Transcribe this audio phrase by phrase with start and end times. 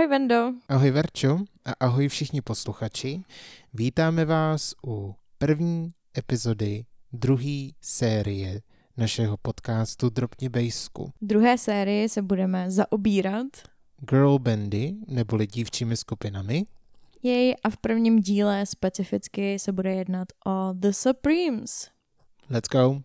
[0.00, 0.52] Ahoj Vendo.
[0.68, 3.22] Ahoj Verčo a ahoj všichni posluchači.
[3.74, 8.60] Vítáme vás u první epizody druhé série
[8.96, 11.12] našeho podcastu Dropně Bejsku.
[11.22, 13.46] druhé sérii se budeme zaobírat
[14.10, 16.66] Girl bandy neboli dívčími skupinami.
[17.22, 21.88] jej a v prvním díle specificky se bude jednat o The Supremes.
[22.50, 23.02] Let's go.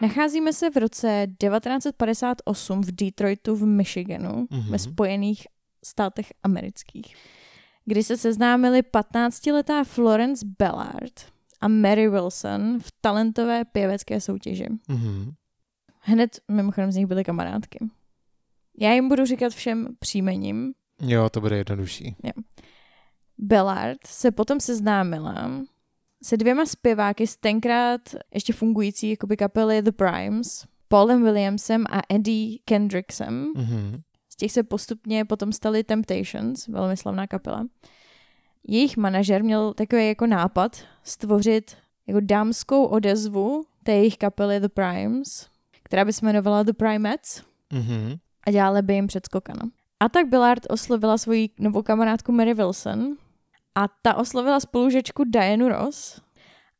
[0.00, 4.70] Nacházíme se v roce 1958 v Detroitu v Michiganu Mhm.
[4.70, 5.46] ve Spojených
[5.84, 7.16] státech amerických,
[7.84, 11.20] kdy se seznámili 15-letá Florence Ballard
[11.60, 14.66] a Mary Wilson v talentové pěvecké soutěži.
[14.88, 15.32] Mhm.
[16.00, 17.78] Hned mimochodem z nich byly kamarádky.
[18.80, 20.72] Já jim budu říkat všem příjmením.
[21.02, 22.16] Jo, to bude jednodušší.
[23.38, 25.50] Ballard se potom seznámila
[26.22, 28.00] se dvěma zpěváky z tenkrát
[28.34, 33.52] ještě fungující jakoby kapely The Primes, Paulem Williamsem a Eddie Kendricksem.
[33.56, 34.00] Mhm.
[34.28, 37.66] Z těch se postupně potom stali Temptations, velmi slavná kapela.
[38.68, 45.48] Jejich manažer měl takový jako nápad stvořit jako dámskou odezvu té jejich kapely The Primes,
[45.82, 48.16] která by se jmenovala The Primettes Mhm.
[48.46, 49.62] a dělali by jim předskokana.
[50.00, 53.16] A tak Billard oslovila svoji novou kamarádku Mary Wilson
[53.78, 56.20] a ta oslovila spolužečku Dianu Ross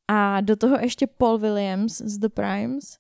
[0.08, 2.98] a do toho ještě Paul Williams z The Primes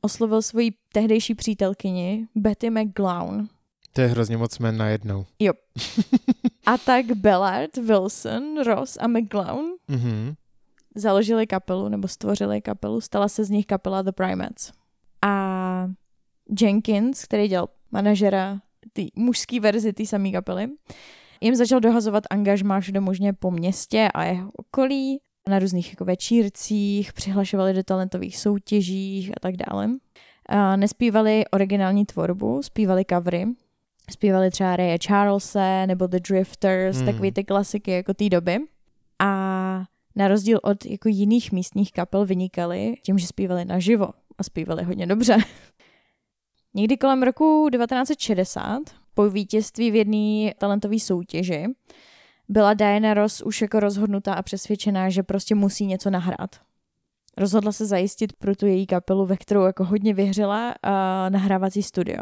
[0.00, 3.48] oslovil svoji tehdejší přítelkyni Betty McGlown.
[3.92, 5.26] To je hrozně moc jmen najednou.
[6.66, 10.34] A tak Ballard, Wilson, Ross a McGlown Mhm.
[10.94, 14.72] založili kapelu nebo stvořili kapelu, stala se z nich kapela The Primates.
[15.22, 15.90] A
[16.60, 18.60] Jenkins, který dělal manažera
[18.92, 20.68] té mužské verzi té samé kapely,
[21.40, 27.12] jim začal dohazovat angažmá všude možně po městě a jeho okolí, na různých jako večírcích,
[27.12, 29.90] přihlašovali do talentových soutěžích a tak dále.
[30.48, 33.46] A nespívali originální tvorbu, zpívali covery,
[34.10, 37.06] zpívali třeba Ray Charlese nebo The Drifters, Hmm.
[37.06, 38.58] takový ty klasiky jako té doby.
[39.18, 39.84] A
[40.16, 44.08] na rozdíl od jako jiných místních kapel vynikali tím, že zpívali naživo
[44.38, 45.36] a zpívali hodně dobře.
[46.74, 48.80] Někdy kolem roku 1960,
[49.18, 51.66] po vítězství v jedné talentové soutěži,
[52.48, 56.56] byla Diana Ross už jako rozhodnutá a přesvědčená, že prostě musí něco nahrát.
[57.36, 62.18] Rozhodla se zajistit pro tu její kapelu, ve kterou jako hodně vyhřela a nahrávací studio.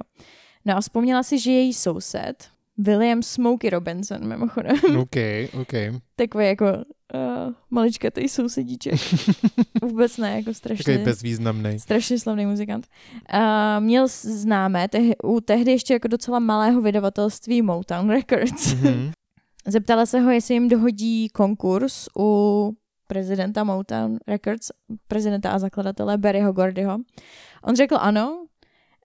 [0.64, 2.48] No a vzpomněla si, že její soused,
[2.78, 5.16] William Smokey Robinson, mimochodem, OK,
[5.60, 5.72] OK.
[6.16, 8.94] takový jako uh, maličkatý sousedíček.
[9.82, 11.78] Vůbec ne, jako strašně, Takový bezvýznamný.
[11.80, 12.86] strašně slavný muzikant.
[13.34, 13.40] Uh,
[13.84, 18.74] měl známé teh, u tehdy ještě jako docela malého vydavatelství Motown Records.
[18.74, 19.12] Mhm.
[19.68, 22.72] Zeptala se ho, jestli jim dohodí konkurs u
[23.06, 24.70] prezidenta Motown Records,
[25.08, 26.98] prezidenta a zakladatele Barryho Gordyho.
[27.64, 28.46] On řekl ano,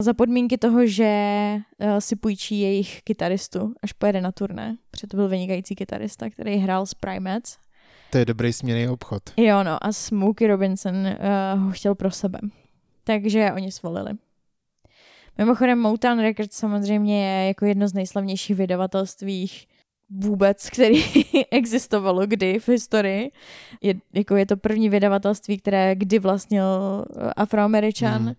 [0.01, 4.77] za podmínky toho, že uh, si půjčí jejich kytaristu, až pojede na turné.
[4.91, 7.57] Protože to byl vynikající kytarista, který hrál s Primates.
[8.09, 9.23] To je dobrý směný obchod.
[9.37, 12.39] Jo, no a Smokey Robinson uh, ho chtěl pro sebe.
[13.03, 14.11] Takže oni svolili.
[15.37, 19.49] Mimochodem Motown Records samozřejmě je jako jedno z nejslavnějších vydavatelství
[20.09, 21.03] vůbec, který
[21.51, 23.31] existovalo kdy v historii.
[23.81, 26.65] Je, jako je to první vydavatelství, které kdy vlastnil
[27.17, 28.23] eh, afroameričan.
[28.23, 28.33] Mm.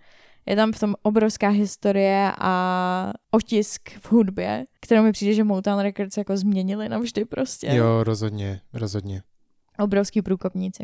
[0.46, 5.78] Je tam v tom obrovská historie a otisk v hudbě, kterou mi přijde, že Motown
[5.80, 9.22] Records jako změnili navždy prostě Jo, rozhodně, rozhodně.
[9.78, 10.82] obrovský průkopníci.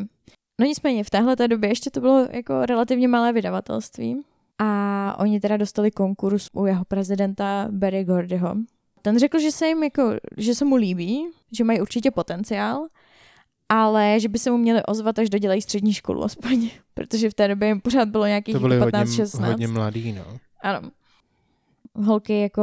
[0.61, 4.23] No nicméně, v téhle té době ještě to bylo jako relativně malé vydavatelství
[4.59, 8.55] a oni teda dostali konkurs u jeho prezidenta Barry Gordyho.
[9.03, 12.87] Ten řekl, že se jim jako, že se mu líbí, že mají určitě potenciál,
[13.69, 17.49] ale že by se mu měli ozvat, až dodělají střední školu aspoň, protože v té
[17.49, 19.33] době jim pořád bylo nějakých To byly 15-16.
[19.33, 20.25] hodně, hodně mladý, no.
[20.61, 20.91] Ano.
[21.95, 22.63] Holky jako,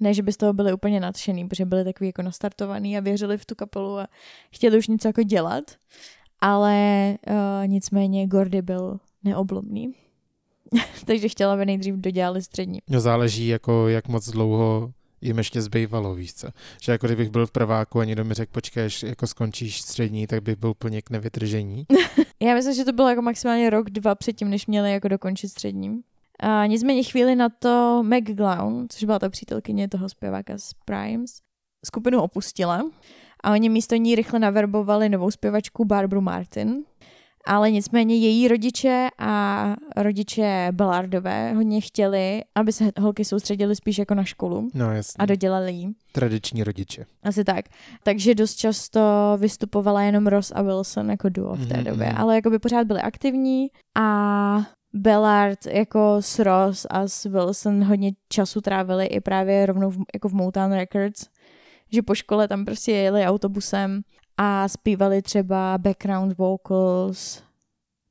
[0.00, 3.38] ne, že by z toho byly úplně nadšený, protože byli takový jako nastartovaný a věřili
[3.38, 4.06] v tu kapelu a
[4.50, 5.64] chtěli už něco jako dělat,
[6.40, 9.94] ale uh, nicméně Gordy byl neoblomný.
[11.06, 12.78] Takže chtěla, aby nejdřív dodělali střední.
[12.90, 16.48] No záleží, jako jak moc dlouho jim ještě zbývalo, víš co.
[16.82, 20.26] Že jako kdybych byl v prváku a někdo mi řekl, počkej, až jako skončíš střední,
[20.26, 21.86] tak bych byl úplně k nevytržení.
[22.40, 26.00] Já myslím, že to bylo jako maximálně rok, dva předtím, než měli jako dokončit střední.
[26.40, 31.30] A nicméně chvíli na to Meg Glown, což byla ta přítelkyně toho zpěváka z Primes,
[31.86, 32.84] skupinu opustila
[33.44, 36.84] a oni místo ní rychle naverbovali novou zpěvačku Barbara Martin,
[37.46, 44.14] Ale nicméně její rodiče a rodiče Ballardové hodně chtěli, aby se holky soustředily spíš jako
[44.14, 45.14] na školu No jasně.
[45.18, 45.92] a dodělali jí.
[46.12, 47.04] Tradiční rodiče.
[47.22, 47.64] Asi tak.
[48.02, 49.00] Takže dost často
[49.40, 52.16] vystupovala jenom Ross a Wilson jako duo v té Mhm, době, mhm.
[52.18, 53.66] ale jako by pořád byli aktivní
[53.98, 54.58] a
[54.94, 60.28] Bellard jako s Ross a s Wilson hodně času trávili i právě rovnou v, jako
[60.28, 61.24] v Motown Records,
[61.92, 64.00] že po škole tam prostě jeli autobusem
[64.36, 67.42] a zpívali třeba background vocals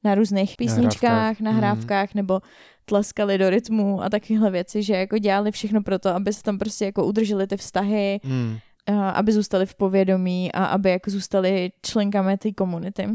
[0.04, 1.40] na různých písničkách, Nahrávkách.
[1.40, 2.42] nahrávkách, nebo
[2.86, 6.58] tleskali do rytmu a takovéhle věci, že jako dělali všechno pro to, aby se tam
[6.58, 8.20] prostě jako udrželi ty vztahy,
[8.88, 13.10] a aby zůstali v povědomí a aby jako zůstali členkami té komunity.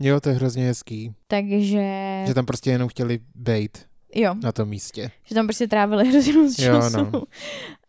[0.00, 1.14] Jo, to je hrozně hezký.
[1.26, 1.84] Takže
[2.26, 5.10] Že tam prostě jenom chtěli bejt jo, na tom místě.
[5.24, 6.96] že tam prostě trávili hrozně moc Jo, času.
[7.12, 7.22] no.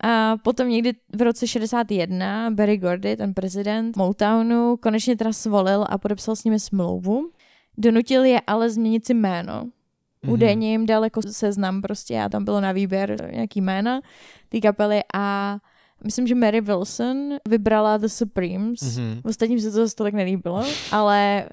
[0.03, 5.97] A potom někdy v roce 61 Barry Gordy, ten prezident Motownu, konečně teda svolil a
[5.97, 7.29] podepsal s nimi smlouvu.
[7.77, 9.63] Donutil je ale změnit si jméno.
[10.23, 10.33] Mhm.
[10.33, 14.01] Údajně jim dal jako seznam prostě a tam bylo na výběr nějaký jména
[14.49, 15.57] té kapely a
[16.03, 17.17] myslím, že Mary Wilson
[17.49, 18.97] vybrala The Supremes.
[18.97, 19.21] Mhm.
[19.23, 21.49] Ostatním se to zase tolik nelíbilo, ale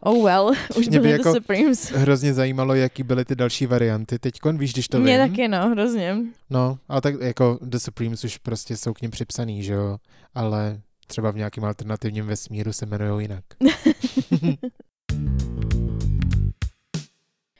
[0.00, 1.90] oh well, už Mě by byly jako- The Supremes.
[1.90, 4.18] Hrozně zajímalo, jaký byly ty další varianty.
[4.18, 5.28] Teďkon víš, když to Mě vím.
[5.30, 6.16] taky no, hrozně.
[6.50, 9.98] No, ale tak jako The Supremes už prostě jsou k ním připsaný, že jo?
[10.34, 13.44] Ale třeba v nějakém alternativním vesmíru se jmenují jinak.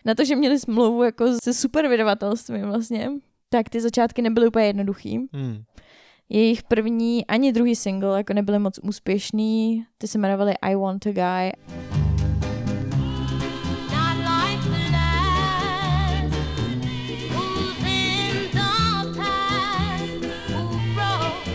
[0.05, 3.11] Na to, že měli smlouvu jako se super vydavatelstvím vlastně,
[3.49, 5.19] tak ty začátky nebyly úplně jednoduchý.
[5.33, 5.63] Hmm.
[6.33, 11.11] Jejich první ani druhý single jako nebyly moc úspěšný, ty se jmenovaly I Want a
[11.11, 11.51] Guy.
[13.91, 16.35] Not like the last,
[17.31, 21.47] who's in the past, who broke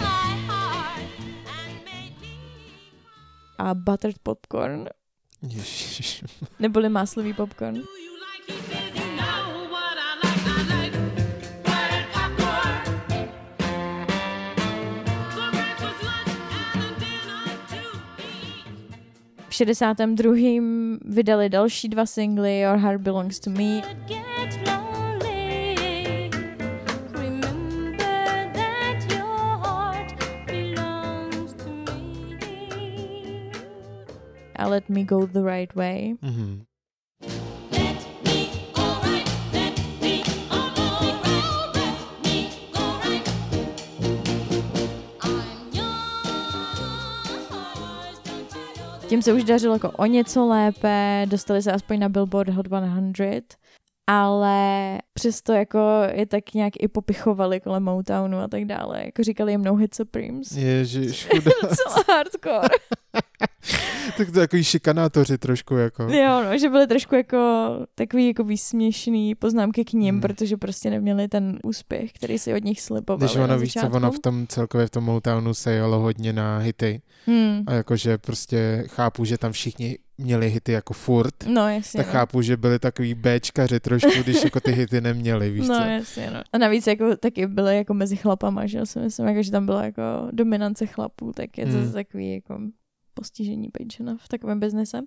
[0.00, 1.02] my heart
[1.46, 2.28] and made me
[3.58, 4.88] a Buttered Popcorn,
[5.42, 6.24] Ježiš.
[6.58, 7.74] neboli máslový popcorn.
[7.74, 8.85] Do you like?
[19.56, 20.98] 62.
[21.04, 26.30] vydali další dva singly Your Heart Belongs to Me Get lonely.
[27.12, 30.14] Remember that your heart
[30.46, 33.50] belongs to me.
[34.58, 36.14] a Let Me Go the Right Way.
[36.22, 36.62] Mhm.
[49.08, 53.56] Tím se už dařilo jako o něco lépe, dostali se aspoň na Billboard Hot 100,
[54.06, 55.78] ale přesto jako
[56.12, 59.04] je tak nějak i popichovali kolem Motownu a tak dále.
[59.04, 60.52] Jako říkali jim No Hit Supremes.
[60.52, 61.50] Ježiš, chudá.
[61.62, 62.68] Docela hardcore.
[64.16, 66.02] tak to takový šikanátoři trošku jako.
[66.02, 70.20] Jo, no, že byly trošku jako takový jako výsměšný poznámky k ním, Hmm.
[70.20, 74.12] protože prostě neměli ten úspěch, který si od nich slipovali Když ono, víš co, ono
[74.12, 77.02] v tom celkově v tom Motownu se jelo hodně na hity.
[77.26, 77.62] Hmm.
[77.66, 81.34] A jakože prostě chápu, že tam všichni měli hity jako furt.
[81.46, 81.98] No, jasně.
[81.98, 82.12] Tak no.
[82.12, 85.82] chápu, že byli takový Bčkaři trošku, když jako ty hity neměli, víš no, co.
[85.84, 86.40] jasně, no.
[86.52, 89.66] A navíc jako taky byly jako mezi chlapama, že jo, si myslím, jako, že tam
[89.66, 91.82] byla jako dominance chlapů, tak je to Hmm.
[91.82, 92.58] zase takový jako
[93.16, 95.00] postižení být žena v takovém biznise.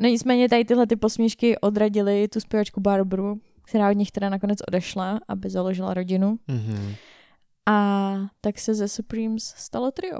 [0.00, 4.58] No nicméně tady tyhle ty posměšky odradily tu zpěvačku Barbaru, která od nich teda nakonec
[4.68, 6.38] odešla, aby založila rodinu.
[6.48, 6.94] Mhm.
[7.66, 10.18] A tak se ze Supremes stalo trio.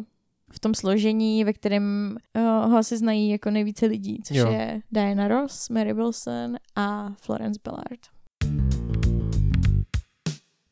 [0.53, 4.51] V tom složení, ve kterém uh, ho asi znají jako nejvíce lidí, což Jo.
[4.51, 8.01] je Diana Ross, Mary Wilson a Florence Ballard.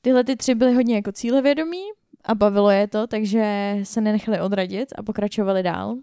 [0.02, 1.82] Tyhle ty tři byly hodně jako cílevědomí
[2.24, 5.96] a bavilo je to, takže se nenechali odradit a pokračovali dál.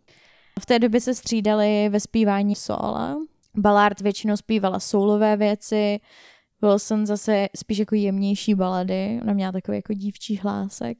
[0.59, 3.17] V té době se střídali ve zpívání sola.
[3.55, 5.99] Ballard většinou zpívala soulové věci,
[6.61, 10.97] Wilson zase spíš jako jemnější balady, ona měla takový jako dívčí hlásek.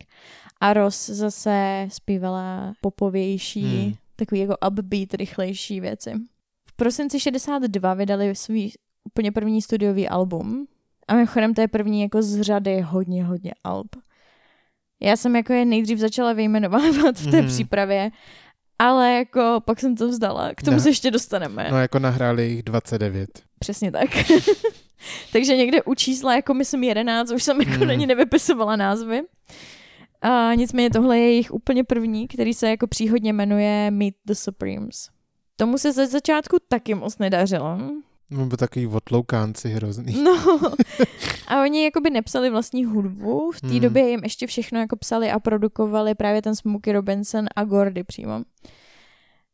[0.62, 3.94] A Ross zase zpívala popovější, Hmm.
[4.16, 6.12] takový jako upbeat, rychlejší věci.
[6.70, 8.72] V prosinci 62 vydali svůj
[9.04, 10.68] úplně první studiový album.
[11.08, 13.88] A mimochodem to je první jako z řady hodně, hodně alb.
[15.02, 17.48] Já jsem jako je nejdřív začala vyjmenovávat v té Mhm.
[17.48, 18.10] přípravě,
[18.80, 20.52] ale jako pak jsem to vzdala.
[20.56, 20.82] K tomu Ne.
[20.84, 21.68] se ještě dostaneme.
[21.72, 23.30] No jako nahráli jich 29.
[23.60, 24.10] Přesně tak.
[25.34, 27.88] Takže někde u čísla jako myslím 11, už jsem jako Hmm.
[27.88, 29.22] na ní nevypisovala názvy.
[30.22, 35.10] A nicméně tohle je jejich úplně první, který se jako příhodně jmenuje Meet the Supremes.
[35.56, 37.80] Tomu se ze začátku taky moc nedařilo.
[38.32, 40.24] No, byl takový otloukánci hrozný.
[40.24, 40.60] No.
[41.48, 43.52] A oni jakoby nepsali vlastní hudbu.
[43.52, 43.80] V té Hmm.
[43.80, 48.42] době jim ještě všechno jako psali a produkovali právě ten Smokey Robinson a Gordy přímo.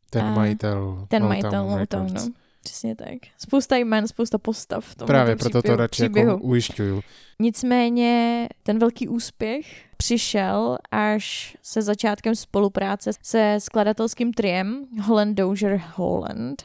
[0.10, 2.12] Ten A majitel ten Motown majitel Records.
[2.14, 2.34] Motownu.
[2.64, 3.08] Přesně tak.
[3.38, 6.30] Spousta jmen, spousta postav v tom Právě proto to příběhu, radši příběhu.
[6.30, 7.02] jako ujišťuju.
[7.40, 9.66] Nicméně ten velký úspěch
[9.98, 16.64] přišel až se začátkem spolupráce se skladatelským triem Holland Dozier Holland.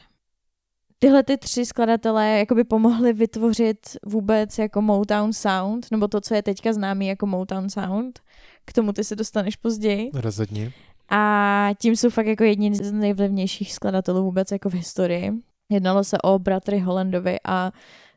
[0.99, 6.43] Tyhle ty tři skladatelé jakoby pomohli vytvořit vůbec jako Motown Sound, nebo to, co je
[6.43, 8.19] teďka známý jako Motown Sound.
[8.65, 10.09] K tomu ty se dostaneš později.
[10.13, 10.71] Rozhodně.
[11.09, 15.31] A tím jsou fakt jako jedni z nejvlivnějších skladatelů vůbec jako v historii.
[15.71, 17.71] Jednalo se o bratry Hollandovi a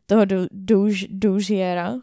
[0.06, 1.94] toho Do- Douž- Doužiera.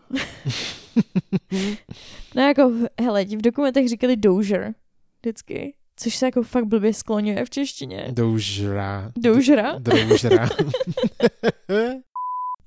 [2.35, 2.71] no jako,
[3.01, 4.73] hele, v dokumentech říkali Dozier
[5.21, 8.07] vždycky, což se jako fakt blbě skloňuje v češtině.
[8.11, 9.11] Doužra.
[9.17, 9.75] Doužera.
[9.79, 10.49] Doužra.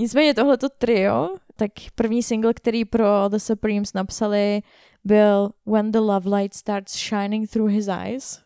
[0.00, 4.62] Nicméně tohleto trio, tak první single, který pro The Supremes napsali,
[5.04, 8.40] byl When the Love Light Starts Shining Through His Eyes.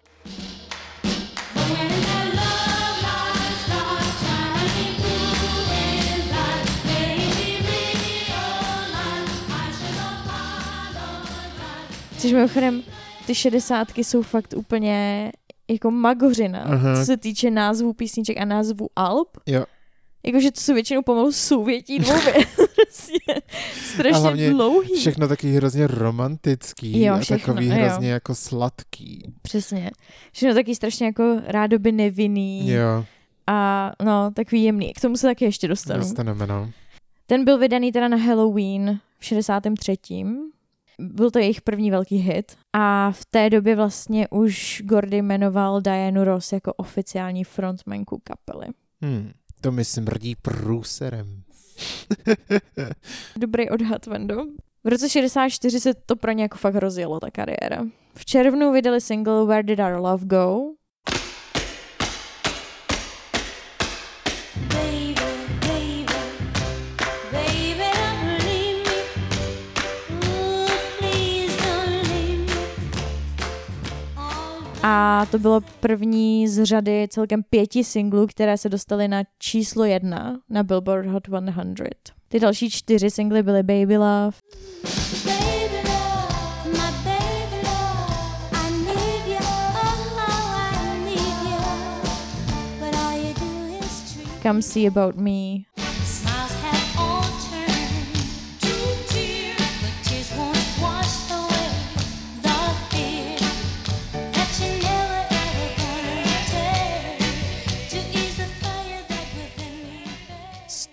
[1.54, 7.80] When the love light starts shining through his eyes, made me
[8.28, 9.98] realize I should
[10.98, 12.18] apologize.
[12.18, 12.82] Což mimochodem,
[13.26, 15.32] ty šedesátky jsou fakt úplně
[15.70, 16.94] jako magořina, Aha.
[17.00, 19.28] co se týče názvů písniček a názvů alb.
[19.46, 19.64] Jo.
[20.26, 22.14] Jakože to jsou většinou pomalu souvětí dvou
[22.74, 23.14] prostě
[23.94, 24.94] strašně A hlavně dlouhý.
[25.00, 27.74] Všechno taky hrozně romantický Jo, a všechno, takový jo.
[27.74, 29.32] hrozně jako sladký.
[29.42, 29.90] Přesně.
[30.32, 32.70] Všechno taky strašně jako rádoby nevinný.
[32.70, 33.04] Jo,
[33.46, 34.92] A no, takový jemný.
[34.92, 35.98] K tomu se taky ještě dostanu.
[36.00, 36.70] dostaneme, no.
[37.26, 39.96] Ten byl vydaný teda na Halloween v 63.
[40.98, 42.56] Byl to jejich první velký hit.
[42.72, 48.66] A v té době vlastně už Gordy jmenoval Dianu Ross jako oficiální frontmanku kapely.
[49.02, 49.32] Hmm.
[49.60, 51.42] To mi smrdí průserem.
[53.36, 54.46] Dobrý odhad, Vendo.
[54.84, 57.86] V roce 64 se to pro ně jako fakt rozjelo, ta kariéra.
[58.14, 60.75] V červnu vydali single Where Did Our Love Go?
[74.98, 80.38] A to bylo první z řady celkem pěti singlů, které se dostaly na číslo jedna
[80.50, 81.84] na Billboard Hot 100.
[82.28, 84.36] Ty další čtyři singly byly Baby Love,
[85.24, 87.46] baby love, my baby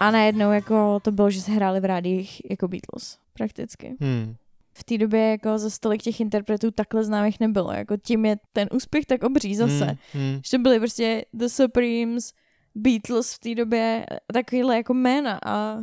[0.00, 3.96] A najednou jako to bylo, že se hráli v rádiích jako Beatles, prakticky.
[4.00, 4.34] Hmm.
[4.72, 8.68] V té době jako za stolik těch interpretů takhle známých nebylo, jako tím je ten
[8.72, 9.84] úspěch tak obří zase.
[9.84, 9.96] Hmm.
[10.12, 10.40] Hmm.
[10.44, 12.32] Že to byly prostě The Supremes,
[12.74, 15.78] Beatles v té době, takovýhle jako jména a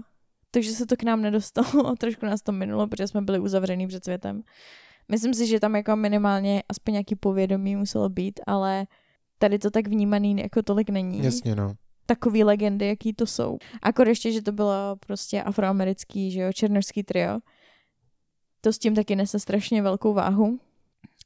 [0.51, 3.87] takže se to k nám nedostalo a trošku nás to minulo, protože jsme byli uzavřený
[3.87, 4.41] před světem.
[5.11, 8.87] Myslím si, že tam jako minimálně aspoň nějaký povědomí muselo být, ale
[9.37, 11.23] tady to tak vnímaný jako tolik není.
[11.23, 11.75] Jasně, no.
[12.05, 13.57] Takový legendy, jaký to jsou.
[13.81, 17.39] Akor ještě, že to bylo prostě afroamerický, že jo, černožský trio.
[18.61, 20.59] To s tím taky nese strašně velkou váhu.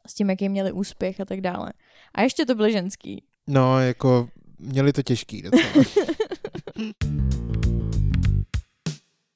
[0.08, 1.74] S tím, jaký měli úspěch a tak dále.
[2.14, 3.24] A ještě to byly ženský.
[3.48, 4.30] No, jako
[4.60, 5.70] měli to těžký docela.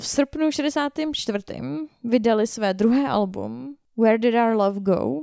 [0.02, 1.44] V srpnu 64.
[2.04, 5.22] vydali své druhé album Where Did Our Love Go?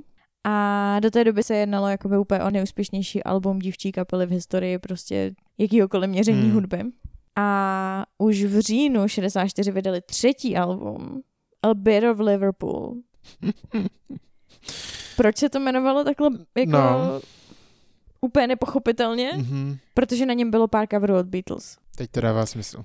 [0.51, 4.79] A do té doby se jednalo jakoby úplně o nejúspěšnější album dívčí kapely v historii
[4.79, 6.53] prostě jakýhokoliv měření Hmm.
[6.53, 6.83] hudby.
[7.37, 11.23] A už v říjnu 64 vydali třetí album
[11.63, 12.95] A Bit of Liverpool.
[15.17, 17.21] Proč se to jmenovalo takhle jako No.
[18.21, 19.31] úplně nepochopitelně?
[19.37, 19.77] Mhm.
[19.95, 21.77] Protože na něm bylo pár coverů od Beatles.
[21.97, 22.85] Teď to dává smysl.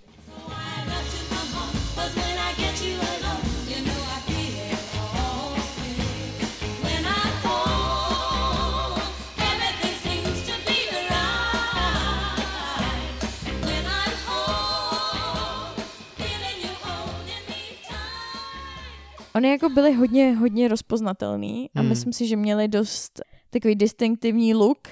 [19.35, 21.89] Oni jako byli hodně, hodně rozpoznatelný a Hmm.
[21.89, 24.87] myslím si, že měli dost takový distinktivní look.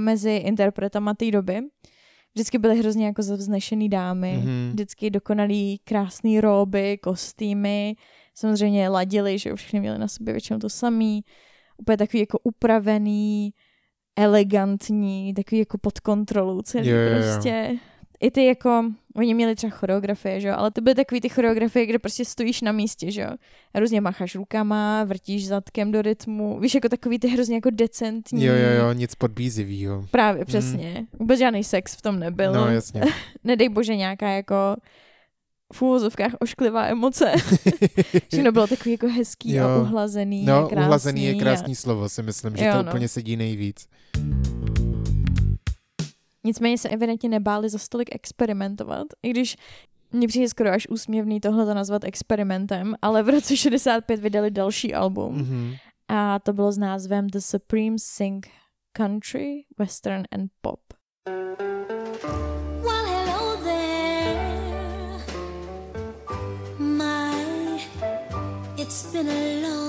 [0.00, 1.60] mezi interpretama té doby.
[2.34, 4.46] Vždycky byly hrozně jako zavznešený dámy, Mhm.
[4.46, 4.70] mm-hmm.
[4.70, 7.96] vždycky dokonalý krásný róby, kostýmy,
[8.34, 11.20] samozřejmě ladily, že všechny měly na sobě většinou to samý,
[11.78, 13.50] úplně takový jako upravený,
[14.16, 17.22] elegantní, takový jako pod kontrolou celý Jo, jo, jo.
[17.22, 17.70] prostě.
[18.22, 18.84] I ty jako,
[19.16, 22.60] oni měli třeba choreografie, že jo, ale to byly takový ty choreografie, kde prostě stojíš
[22.62, 23.30] na místě, že jo.
[23.74, 28.44] A různě macháš rukama, vrtíš zadkem do rytmu, víš, jako takový ty hrozně jako decentní.
[28.44, 30.06] Jo, jo, jo, nic podbízivýho.
[30.10, 31.06] Právě, přesně.
[31.18, 32.52] Vůbec žádný sex v tom nebyl.
[32.52, 33.02] No, jasně.
[33.44, 34.76] Nedej bože nějaká jako
[35.72, 37.32] v úvozovkách ošklivá emoce.
[38.32, 39.66] Všechno bylo takový jako hezký Jo.
[39.68, 40.84] a uhlazený a No, krásný.
[40.86, 42.88] uhlazený je a- krásný slovo, si myslím, že Jo, to no.
[42.90, 43.86] úplně sedí nejvíc.
[46.44, 49.56] Nicméně se evidentně nebáli za stolik experimentovat, i když
[50.12, 54.94] mně přijde skoro až úsměvný tohle to nazvat experimentem, ale v roce 65 vydali další
[54.94, 55.74] album Mhm.
[56.08, 58.46] a to bylo s názvem The Supreme Sing
[58.92, 60.80] Country, Western and Pop.
[62.82, 65.24] Well, hello there.
[66.78, 67.80] My,
[68.82, 69.79] it's been a long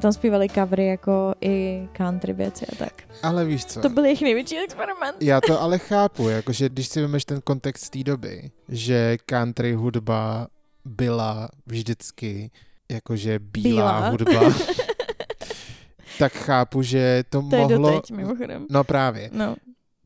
[0.00, 3.02] A tam zpívali covery jako i country věci a tak.
[3.22, 3.80] Ale víš co?
[3.80, 5.16] To byl jejich největší experiment.
[5.22, 10.48] Já to ale chápu, jakože když si vemeš ten kontext té doby, že country hudba
[10.84, 12.50] byla vždycky
[12.90, 14.08] jakože bílá, Bílá.
[14.08, 14.40] hudba,
[16.18, 17.90] tak chápu, že to, To je mohlo...
[17.90, 18.66] doteď, mimochodem.
[18.70, 19.30] No právě.
[19.32, 19.56] No,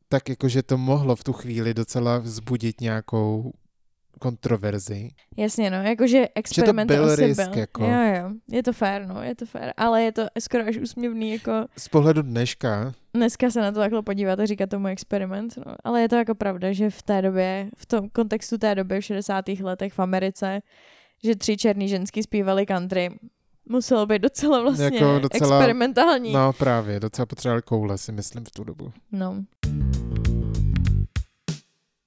[0.09, 3.53] Tak jakože to mohlo v tu chvíli docela vzbudit nějakou
[4.19, 5.09] kontroverzi.
[5.37, 7.59] jasně, no, jakože experiment byl asi risk, byl.
[7.61, 7.85] jako.
[7.85, 11.33] Jo, jo, je to fér, no, je to fér, ale je to skoro až úsměvný,
[11.33, 15.75] jako Z pohledu dneška, dneska se na to takhle podívat a říkat tomu experiment, no,
[15.85, 19.05] ale je to jako pravda, že v té době, v tom kontextu té doby, v
[19.05, 19.45] 60.
[19.49, 20.61] letech v Americe,
[21.25, 23.11] že tři černý ženský zpívali country,
[23.69, 26.33] muselo být docela vlastně Jako docela- experimentální.
[26.33, 28.93] no právě, docela potřebovali koule, si myslím, v tu dobu.
[29.13, 29.45] No.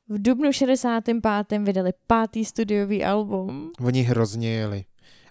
[0.09, 1.59] V dubnu 65.
[1.63, 3.71] vydali pátý studiový album.
[3.85, 4.85] Oni hrozně jeli.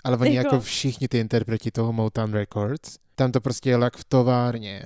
[0.04, 3.96] Ale oni Jako- jako všichni ty interpreti toho Motown Records, tam to prostě jelo jak
[3.96, 4.82] v továrně.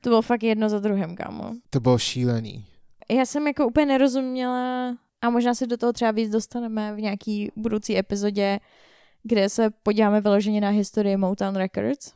[0.00, 1.52] To bylo fakt jedno za druhým, kámo.
[1.70, 2.64] To bylo šílený.
[3.10, 7.52] Já jsem jako úplně nerozuměla a možná se do toho třeba víc dostaneme v nějaký
[7.56, 8.60] budoucí epizodě,
[9.22, 12.12] kde se podíváme vyloženě na historii Motown Records.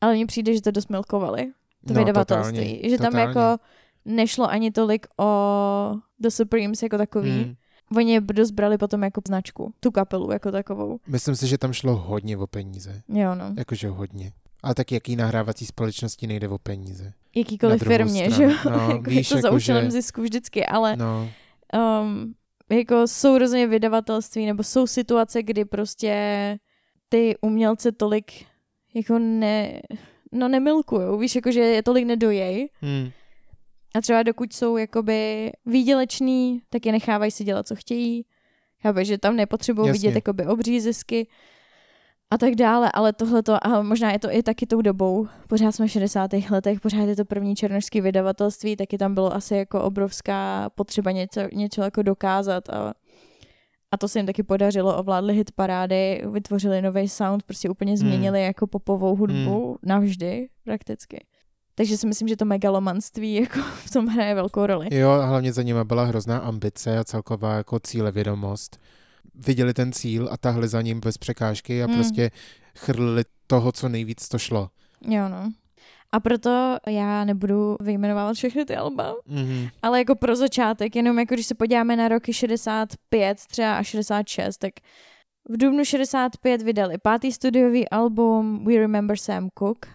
[0.00, 1.46] Ale mně přijde, že to dost milkovali,
[1.86, 2.58] to no, vydavatelství.
[2.58, 3.28] totálně, že tam totálně.
[3.28, 3.64] jako
[4.08, 7.30] nešlo ani tolik o The Supremes jako takový.
[7.30, 7.54] Hmm.
[7.96, 10.98] Oni je dost brali potom jako značku, tu kapelu jako takovou.
[11.06, 13.02] Myslím si, že tam šlo hodně o peníze.
[13.08, 13.44] Jo, no.
[13.56, 14.32] Jakože hodně.
[14.62, 17.12] Ale tak jaký nahrávací společnosti nejde o peníze?
[17.36, 18.52] Jakýkoliv firmě, že stranu.
[18.52, 18.58] jo?
[18.70, 21.28] No, jako víš, je to za jako účelem že- zisku vždycky, ale No,
[22.02, 22.34] um,
[22.70, 26.12] jako jsou rozhodně vydavatelství, nebo jsou situace, kdy prostě
[27.08, 28.32] ty umělce tolik
[28.94, 29.80] jako ne,
[30.32, 33.10] no nemilkujou, víš, jako že je tolik nedojej hmm.
[33.98, 38.26] A třeba dokud jsou jakoby výděleční, tak je nechávají si dělat, co chtějí,
[38.82, 39.98] chápeš, že tam nepotřebují Jasně.
[39.98, 41.26] vidět jakoby obří zisky
[42.30, 45.86] a tak dále, ale tohleto, a možná je to i taky tou dobou, pořád jsme
[45.86, 46.30] v 60.
[46.50, 51.40] letech, pořád je to první černožské vydavatelství, taky tam bylo asi jako obrovská potřeba něco,
[51.52, 52.94] něco jako dokázat a,
[53.90, 58.42] a to se jim taky podařilo, ovládli hit parády, vytvořili nový sound, prostě úplně změnili
[58.42, 61.26] jako popovou hudbu navždy prakticky.
[61.78, 64.86] Takže si myslím, že to megalomanství jako v tom hraje velkou roli.
[64.90, 68.80] Jo, a hlavně za nima byla hrozná ambice a celková jako cílevědomost.
[69.34, 71.94] Viděli ten cíl a tahli za ním bez překážky a Hmm.
[71.96, 72.30] prostě
[72.76, 74.70] chrlili toho, co nejvíc to šlo.
[75.08, 75.52] Jo, no.
[76.12, 79.68] A proto já nebudu vyjmenovávat všechny ty alba, Mhm.
[79.82, 84.58] ale jako pro začátek, jenom jako když se podíváme na roky 65 třeba a 66,
[84.58, 84.72] tak
[85.48, 89.88] v dubnu 65 vydali pátý studiový album We Remember Sam Cooke,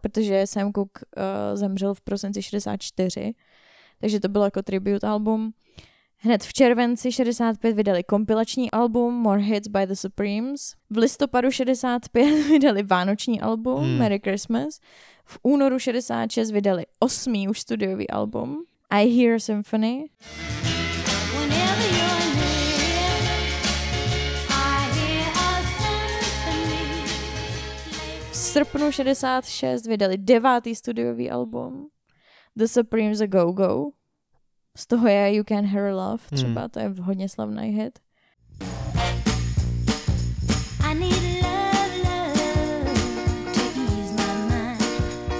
[0.00, 3.32] protože Sam Cooke uh, zemřel v prosinci 64,
[4.00, 5.52] takže to bylo jako tribute album.
[6.22, 10.74] Hned v červenci 65 vydali kompilační album More Hits by the Supremes.
[10.90, 13.98] V listopadu 65 vydali vánoční album Hmm.
[13.98, 14.80] Merry Christmas.
[15.24, 20.04] V únoru 66 vydali osmý už studiový album I Hear Symphony.
[20.20, 20.89] Whenever
[28.50, 31.88] srpnu 66 vydali devátý studiový album
[32.56, 33.90] The Supremes a Go Go.
[34.76, 37.98] Z toho je You Can Hear Love třeba, to je hodně slavný hit.
[40.84, 42.94] I need love, love
[43.52, 44.82] to ease my mind.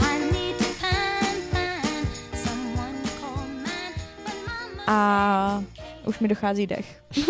[0.00, 3.94] I need to find, find someone to call mine.
[4.24, 5.64] But mama A
[6.06, 7.02] už mi dochází dech.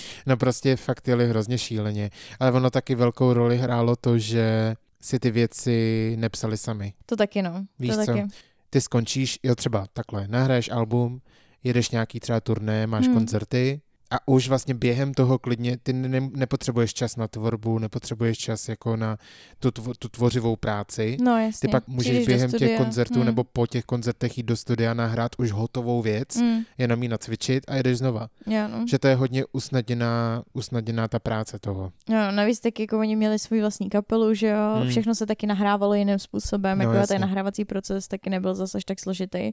[0.26, 2.10] No prostě fakt jeli hrozně šíleně.
[2.40, 6.92] Ale ono taky velkou roli hrálo to, že si ty věci nepsali sami.
[7.06, 7.66] To taky no.
[7.78, 8.06] Víš to co?
[8.06, 8.24] taky.
[8.70, 11.20] Ty skončíš, jo třeba takhle, nahraješ album,
[11.64, 13.14] jedeš nějaký třeba turné, máš Hmm.
[13.14, 13.80] koncerty
[14.10, 18.96] a už vlastně během toho klidně ty ne, nepotřebuješ čas na tvorbu, nepotřebuješ čas jako
[18.96, 19.16] na
[19.58, 21.16] tu, tvo, tu tvořivou práci.
[21.22, 21.68] No jasně.
[21.68, 23.26] Ty pak můžeš Přijdeš během těch koncertů Hmm.
[23.26, 27.64] nebo po těch koncertech jít do studia nahrát už hotovou věc, Mm, jenom ji nacvičit
[27.68, 28.28] a jedeš znova.
[28.46, 28.84] jo, no.
[28.90, 31.92] Že to je hodně usnadněná, usnadněná ta práce toho.
[32.08, 34.88] Jo, navíc taky jako oni měli svůj vlastní kapelu, že jo, Hmm.
[34.90, 37.14] všechno se taky nahrávalo jiným způsobem, No, jako jasně.
[37.14, 39.52] ten nahrávací proces taky nebyl zase až tak složitý.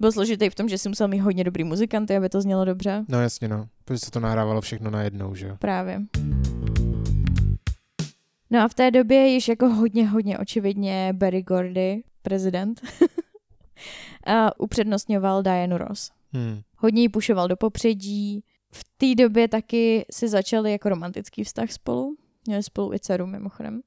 [0.00, 3.04] Byl složitý v tom, že si musel mít hodně dobrý muzikanty, aby to znělo dobře.
[3.08, 5.56] No jasně no, protože se to nahrávalo všechno najednou, že jo.
[5.58, 6.02] Právě.
[8.50, 12.80] No a v té době již jako hodně, hodně očividně Barry Gordy, prezident,
[14.26, 16.10] a upřednostňoval Dianu Ross.
[16.32, 16.60] Hmm.
[16.76, 18.44] Hodně ji pušoval do popředí.
[18.72, 22.16] V té době taky si začali jako romantický vztah spolu.
[22.46, 23.80] Měli spolu i dceru mimochodem.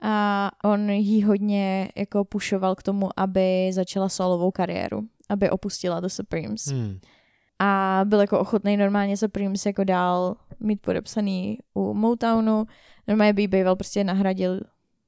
[0.00, 5.08] A on jí hodně jako pušoval k tomu, aby začala solovou kariéru.
[5.28, 6.66] Aby opustila The Supremes.
[6.66, 6.98] Hmm.
[7.58, 12.64] A byl jako ochotný normálně Supremes jako dál mít podepsaný u Motownu.
[13.08, 14.60] Normálně by býval prostě nahradil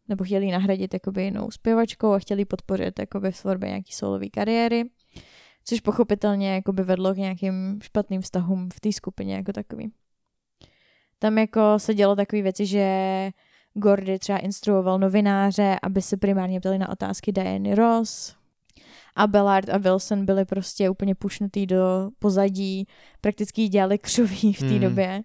[0.08, 3.92] nebo chtěl jí nahradit jakoby jinou zpěvačkou a chtěl jí podpořit jakoby v tvorbě nějaký
[3.92, 4.84] solový kariéry.
[5.64, 9.92] Což pochopitelně jakoby vedlo k nějakým špatným vztahům v té skupině jako takový.
[11.18, 13.30] Tam jako se dělo takové věci, že
[13.74, 18.36] Gordy třeba instruoval novináře, aby se primárně ptali na otázky Diany Ross.
[19.16, 22.86] A Bellard a Wilson byli prostě úplně pušnutý do pozadí,
[23.20, 24.80] prakticky dělali křoví v té Hmm.
[24.80, 25.22] době.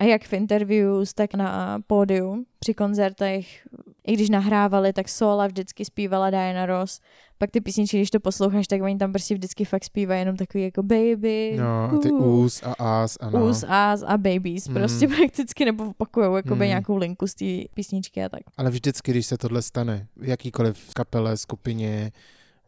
[0.00, 3.68] A jak v interviews, tak na pódiu při koncertech,
[4.06, 7.00] i když nahrávali, tak sola vždycky zpívala Diana Ross.
[7.38, 10.64] Pak ty písničky, když to posloucháš, tak oni tam prostě vždycky fakt zpívají jenom takový
[10.64, 13.44] jako baby, No, a ty uh, ús a ás a no.
[13.46, 14.68] Us, as a babies.
[14.68, 14.74] Mm.
[14.74, 16.68] Prostě prakticky nebo opakujou jakoby Mm.
[16.68, 18.40] nějakou linku z té písničky a tak.
[18.56, 22.12] Ale vždycky, když se tohle stane, v jakýkoliv kapele, skupině,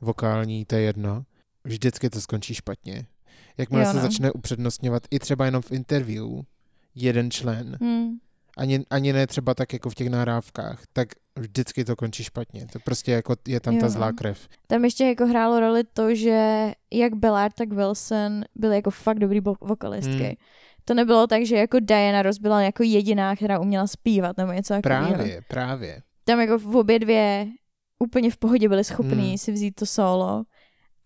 [0.02, 1.22] vokální, to je jedno,
[1.64, 3.06] vždycky to skončí špatně.
[3.58, 4.02] Jakmile Jo, se no.
[4.02, 6.26] začne upřednostňovat i třeba jenom v interview
[6.94, 8.10] jeden člen, Hmm.
[8.56, 12.66] ani, ani ne třeba tak jako v těch nahrávkách, tak vždycky to končí špatně.
[12.72, 13.90] To prostě jako je tam ta Jo.
[13.90, 14.48] zlá krev.
[14.66, 19.40] Tam ještě jako hrálo roli to, že jak Bellard, tak Wilson byli jako fakt dobrý
[19.60, 20.12] vokalistky.
[20.24, 20.34] Hmm.
[20.84, 24.74] To nebylo tak, že jako Diana Ross byla jako jediná, která uměla zpívat nebo něco
[24.74, 25.14] takového.
[25.14, 26.02] Právě, právě.
[26.24, 27.46] Tam jako v obě dvě
[28.02, 29.38] úplně v pohodě byli schopní Hmm.
[29.38, 30.44] si vzít to solo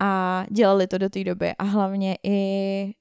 [0.00, 2.38] a dělali to do té doby a hlavně i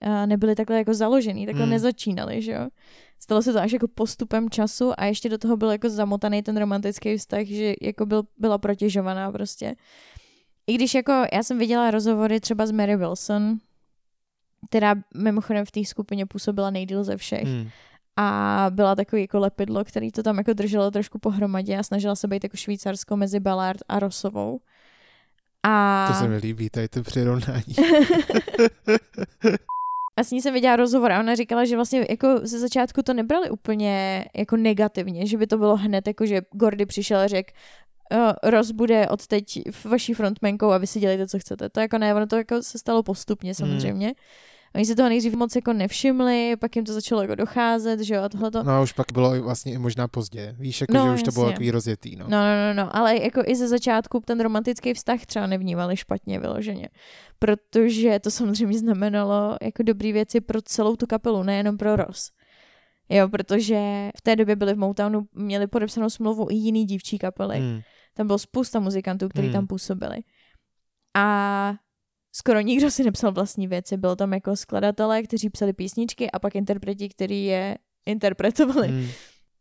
[0.07, 1.71] uh, nebyli takhle jako založený, takhle Hmm.
[1.71, 2.67] nezačínali, že jo.
[3.19, 6.57] Stalo se to až jako postupem času a ještě do toho byl jako zamotaný ten
[6.57, 9.75] romantický vztah, že jako byl, byla protěžovaná prostě.
[10.67, 13.57] I když jako já jsem viděla rozhovory třeba s Mary Wilson,
[14.69, 17.67] která mimochodem v té skupině působila nejdýl ze všech Hmm.
[18.17, 22.27] A byla takový jako lepidlo, který to tam jako drželo trošku pohromadě a snažila se
[22.27, 24.59] být jako švýcarsko mezi Ballard a Rosovou.
[25.63, 27.75] A, To se mi líbí, tady to přirovnání.
[30.17, 33.13] a s ní jsem viděla rozhovor a ona říkala, že vlastně jako ze začátku to
[33.13, 37.51] nebrali úplně jako negativně, že by to bylo hned jako, že Gordy přišel a řekl,
[38.43, 41.69] Ross bude od teď vaší frontmankou a vy si dělejte, co chcete.
[41.69, 44.13] To jako ne, ono to jako se stalo postupně samozřejmě.
[44.75, 48.23] Oni si toho nejdřív moc jako nevšimli, pak jim to začalo jako docházet, že jo,
[48.23, 48.63] a tohle to.
[48.63, 50.55] No a už pak bylo vlastně i možná pozdě.
[50.59, 51.53] Víš, jako, No, že už to bylo jasně.
[51.53, 52.15] takový rozjetý.
[52.15, 52.25] No.
[52.29, 56.39] No, no, no, no, ale jako i ze začátku ten romantický vztah třeba nevnímali špatně
[56.39, 56.89] vyloženě,
[57.39, 62.31] protože to samozřejmě znamenalo jako dobrý věci pro celou tu kapelu, nejenom pro Ross.
[63.09, 67.57] Jo, protože v té době byli v Motownu, měli podepsanou smlouvu i jiný dívčí kapely.
[67.59, 67.79] Hmm.
[68.13, 69.53] Tam bylo spousta muzikantů, kteří Hmm.
[69.53, 70.17] tam působili.
[71.15, 71.73] A
[72.35, 73.97] skoro nikdo si nepsal vlastní věci.
[73.97, 79.07] Bylo tam jako skladatelé, kteří psali písničky a pak interpreti, kteří je interpretovali Hmm.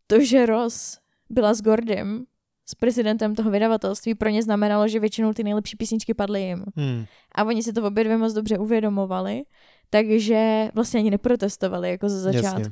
[0.07, 0.99] to, že Ross
[1.31, 2.25] byla s Gordem,
[2.67, 6.65] s prezidentem toho vydavatelství, pro ně znamenalo, že většinou ty nejlepší písničky padly jim.
[6.77, 7.05] Hmm.
[7.35, 9.43] A oni si to obě dvě moc dobře uvědomovali,
[9.91, 12.71] takže vlastně ani neprotestovali jako ze Jasně.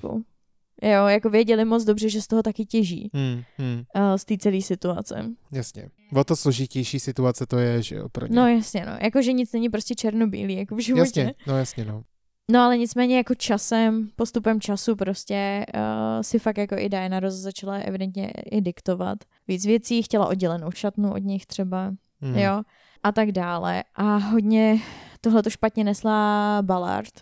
[0.83, 3.11] Jo, jako věděli moc dobře, že z toho taky těží.
[3.15, 3.43] Hmm.
[3.59, 3.83] Hmm.
[3.97, 5.25] Uh, z té celé situace.
[5.53, 5.89] Jasně.
[6.17, 8.37] O to složitější situace to je, že jo, pro ně.
[8.37, 8.93] No jasně, no.
[9.01, 11.21] Jakože nic není prostě černobílý, jako v životě.
[11.21, 12.03] jasně, no jasně, no.
[12.51, 15.83] No ale nicméně jako časem, postupem času prostě uh,
[16.23, 19.19] si fakt jako i Diana Ross začala evidentně i diktovat.
[19.49, 21.93] Víc věcí, chtěla oddělenou šatnu od nich třeba,
[22.23, 22.39] Hmm.
[22.39, 22.63] jo,
[23.03, 23.85] a tak dále.
[23.95, 24.79] A hodně
[25.21, 27.13] tohle to špatně nesla Ballard,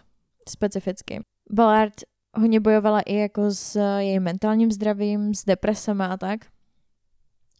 [0.48, 1.20] specificky.
[1.52, 1.94] Ballard
[2.34, 6.40] hodně bojovala i jako s jejím mentálním zdravím, s depresema a tak.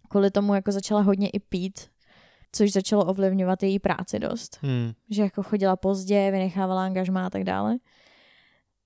[0.09, 1.81] Kvůli tomu jako začala hodně i pít,
[2.53, 4.93] což začalo ovlivňovat její práci dost Hmm.
[5.11, 7.77] že jako chodila pozdě, vynechávala angažmá a tak dále.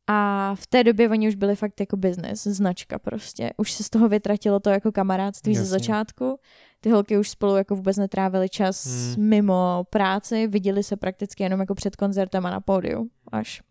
[0.07, 3.51] A v té době oni už byli fakt jako business, značka prostě.
[3.57, 5.71] Už se z toho vytratilo to jako kamarádství ze Jasně.
[5.71, 6.39] začátku.
[6.81, 9.29] Ty holky už spolu jako vůbec netrávili čas Hmm.
[9.29, 13.63] mimo práci, viděli se prakticky jenom jako před koncertem a na pódiu až.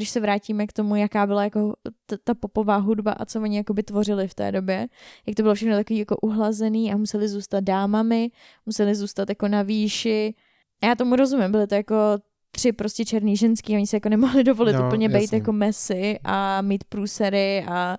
[0.00, 1.74] Když se vrátíme k tomu, jaká byla jako
[2.06, 4.86] t- ta popová hudba a co oni jako by tvořili v té době,
[5.26, 8.30] jak to bylo všechno takový jako uhlazený a museli zůstat dámami,
[8.66, 10.34] museli zůstat jako na výši.
[10.82, 11.94] A já tomu rozumím, byly to jako
[12.50, 16.62] tři prostě černý ženský, oni se jako nemohli dovolit No, úplně být jako mesy a
[16.62, 17.98] mít průsery a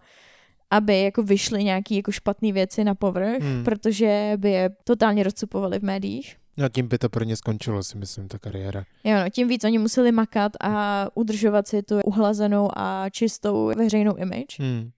[0.72, 3.64] aby jako vyšly nějaký jako špatné věci na povrch, Hmm.
[3.64, 6.36] protože by je totálně rozcupovali v médiích.
[6.58, 8.84] No tím by to pro ně skončilo, si myslím, ta kariéra.
[9.04, 14.16] Jo, no, tím víc oni museli makat a udržovat si tu uhlazenou a čistou veřejnou
[14.16, 14.60] image.
[14.60, 14.90] Hmm.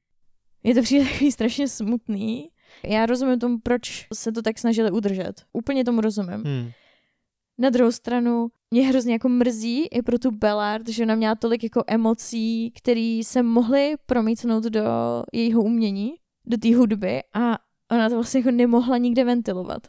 [0.64, 2.50] Je to přijde takový strašně smutný.
[2.84, 5.34] Já rozumím tomu, proč se to tak snažili udržet.
[5.54, 6.44] Úplně tomu rozumím.
[6.46, 6.72] Hmm.
[7.58, 11.64] Na druhou stranu mě hrozně jako mrzí i pro tu Bellard, že ona měla tolik
[11.64, 14.84] jako emocí, které se mohly promítnout do
[15.34, 16.14] jejího umění,
[16.46, 17.58] do té hudby a
[17.92, 19.88] ona to vlastně jako nemohla nikde ventilovat.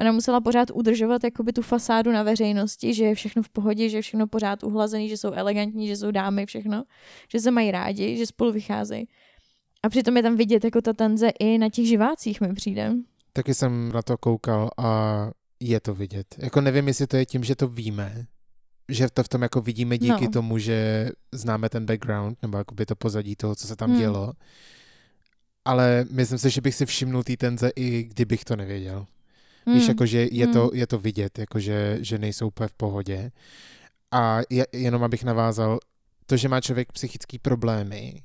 [0.00, 3.98] Ona musela pořád udržovat jakoby tu fasádu na veřejnosti, že je všechno v pohodě, že
[3.98, 6.84] je všechno pořád uhlazený, že jsou elegantní, že jsou dámy, všechno,
[7.32, 9.08] že se mají rádi, že spolu vycházejí.
[9.82, 12.92] A přitom je tam vidět jako ta tenze i na těch živácích mi přijde.
[13.32, 16.26] Taky jsem na to koukal a je to vidět.
[16.38, 18.26] Jako nevím, jestli to je tím, že to víme,
[18.88, 20.30] že to v tom jako vidíme díky No.
[20.30, 23.98] tomu, že známe ten background, nebo jakoby to pozadí toho, co se tam Hmm.
[24.00, 24.32] dělo.
[25.64, 29.06] Ale myslím si, že bych si všimnul té tenze i kdybych to nevěděl.
[29.70, 29.78] Hmm.
[29.78, 30.70] Víš, jako, že je, to, Hmm.
[30.78, 33.32] je to vidět, jako, že, nejsou úplně v pohodě.
[34.10, 35.78] A je, jenom abych navázal,
[36.26, 38.22] to, že má člověk psychické problémy,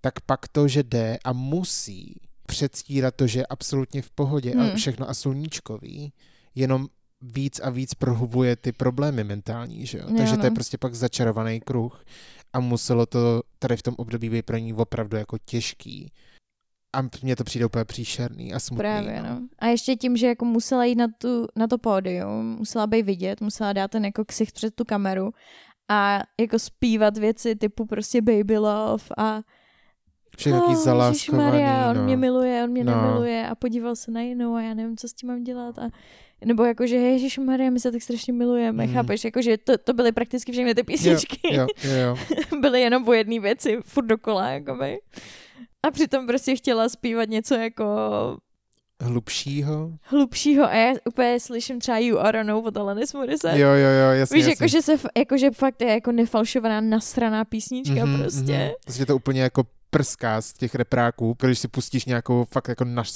[0.00, 4.62] tak pak to, že jde a musí předstírat to, že je absolutně v pohodě a
[4.62, 4.76] Hmm.
[4.76, 6.12] všechno a sluníčkový,
[6.54, 6.86] jenom
[7.22, 10.04] víc a víc prohlubuje ty problémy mentální, že jo?
[10.08, 10.54] Jo, Takže to je no.
[10.54, 12.04] prostě pak začarovaný kruh
[12.52, 16.12] a muselo to tady v tom období být pro ní opravdu jako těžký.
[16.94, 18.80] A mně to přijde úplně příšerný a smutný.
[18.80, 19.40] Právě, no.
[19.58, 23.40] A ještě tím, že jako musela jít na, tu, na to pódium, musela být vidět,
[23.40, 25.30] musela dát ten jako ksicht před tu kameru
[25.88, 29.40] a jako zpívat věci typu prostě baby love a
[30.38, 32.04] Všechno "Oh, zaláskovaný, ježišmarja, on no.
[32.04, 32.96] mě miluje, on mě No.
[33.02, 35.88] nemiluje a podíval se na jinou a já nevím, co s tím mám dělat a
[36.44, 38.92] nebo jako, že Ježíš Maria, my se tak strašně milujeme, Mm.
[38.94, 42.16] chápeš, jako, že to, to byly prakticky všechny ty písničky, Jo, jo, jo.
[42.60, 44.98] byly jenom o jedné věci, furt dokola, jakoby.
[45.86, 47.84] A přitom prostě chtěla zpívat něco jako
[49.00, 49.90] Hlubšího?
[50.02, 53.58] hlubšího a já úplně slyším třeba You Are Know od Alanis Morissette.
[53.58, 54.52] Jo, jo, jo, jasně, Víš, jasně.
[54.64, 58.52] jako že, se, f- jako, že fakt je jako nefalšovaná, nasraná písnička Mhm, prostě.
[58.58, 58.70] mhm.
[58.84, 63.12] Prostě to úplně jako prská z těch repráků, když si pustíš nějakou fakt jako naš,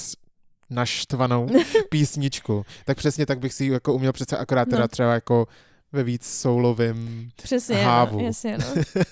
[0.69, 1.47] naštvanou
[1.89, 4.87] písničku, tak přesně tak bych si ji jako uměl přece akorát teda No.
[4.87, 5.47] třeba jako
[5.91, 8.19] ve víc soulovým Přesně, hávu.
[8.19, 8.65] no, jasně, no.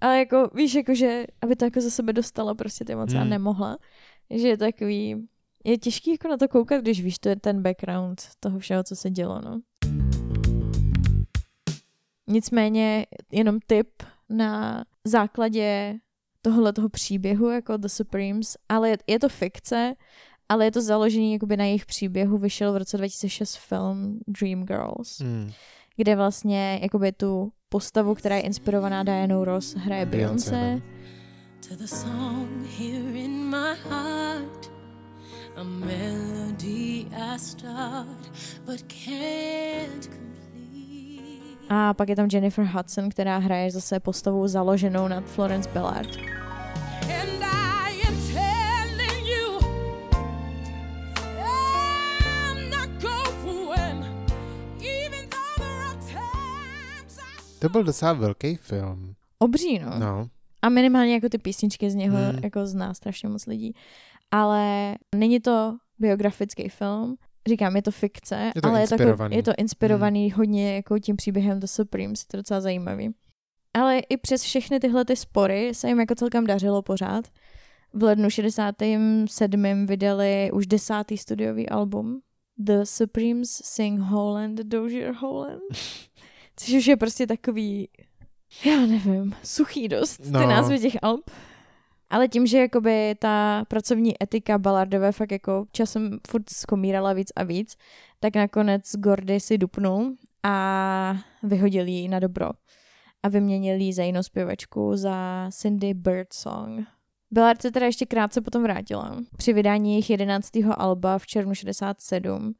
[0.00, 3.18] Ale jako, víš, jako, že aby to jako za sebe dostala prostě ty moc a
[3.20, 3.30] Hmm.
[3.30, 3.78] nemohla.
[4.30, 5.28] Že je takový,
[5.64, 8.96] je těžký jako na to koukat, když víš, to je ten background toho všeho, co
[8.96, 9.60] se dělo, no.
[12.28, 13.88] Nicméně jenom tip
[14.28, 15.94] na základě
[16.42, 19.94] tohle toho příběhu, jako The Supremes, ale je, je to fikce,
[20.48, 25.50] ale je to založený jakoby na jejich příběhu, vyšel v roce 2006 film Dreamgirls, Hmm.
[25.96, 30.74] kde vlastně jakoby tu postavu, která je inspirovaná Dianou Ross, hraje Beyoncé, Beyoncé.
[30.74, 30.98] no.
[31.68, 34.70] to the song here in my heart.
[35.56, 38.30] A melody I start
[38.64, 41.66] but can't complete.
[41.68, 46.37] A pak je tam Jennifer Hudson, která hraje zase postavu založenou nad Florence Ballard.
[57.58, 59.14] To byl docela velký film.
[59.38, 59.98] Obří, no.
[59.98, 60.28] No.
[60.62, 62.38] A minimálně jako ty písničky z něho Hmm.
[62.44, 63.74] jako zná strašně moc lidí.
[64.30, 67.16] Ale není to biografický film,
[67.48, 69.36] říkám, je to fikce, Je to ale je to, inspirovaný.
[69.36, 73.10] je to inspirovaný hodně jako tím příběhem The Supremes, je to docela zajímavý.
[73.74, 77.24] Ale i přes všechny tyhle ty spory se jim jako celkem dařilo pořád.
[77.92, 79.86] V lednu 67.
[79.86, 82.20] vydali už desátý studiový album
[82.58, 85.62] The Supremes Sing Holland Dozier Holland.
[86.60, 87.88] Což už je prostě takový,
[88.64, 90.46] já nevím, suchý dost, ty No.
[90.46, 91.30] názvy těch alb.
[92.10, 97.44] Ale tím, že jakoby ta pracovní etika Ballardové fakt jako časem furt skomírala víc a
[97.44, 97.76] víc,
[98.20, 102.50] tak nakonec Gordy si dupnul a vyhodil ji na dobro.
[103.22, 106.86] A vyměnil ji za jinou zpěvačku za Cindy Birdsong.
[107.30, 109.16] Ballard se teda ještě krátce potom vrátila.
[109.36, 110.50] Při vydání jejich 11.
[110.76, 112.54] alba v červnu 67.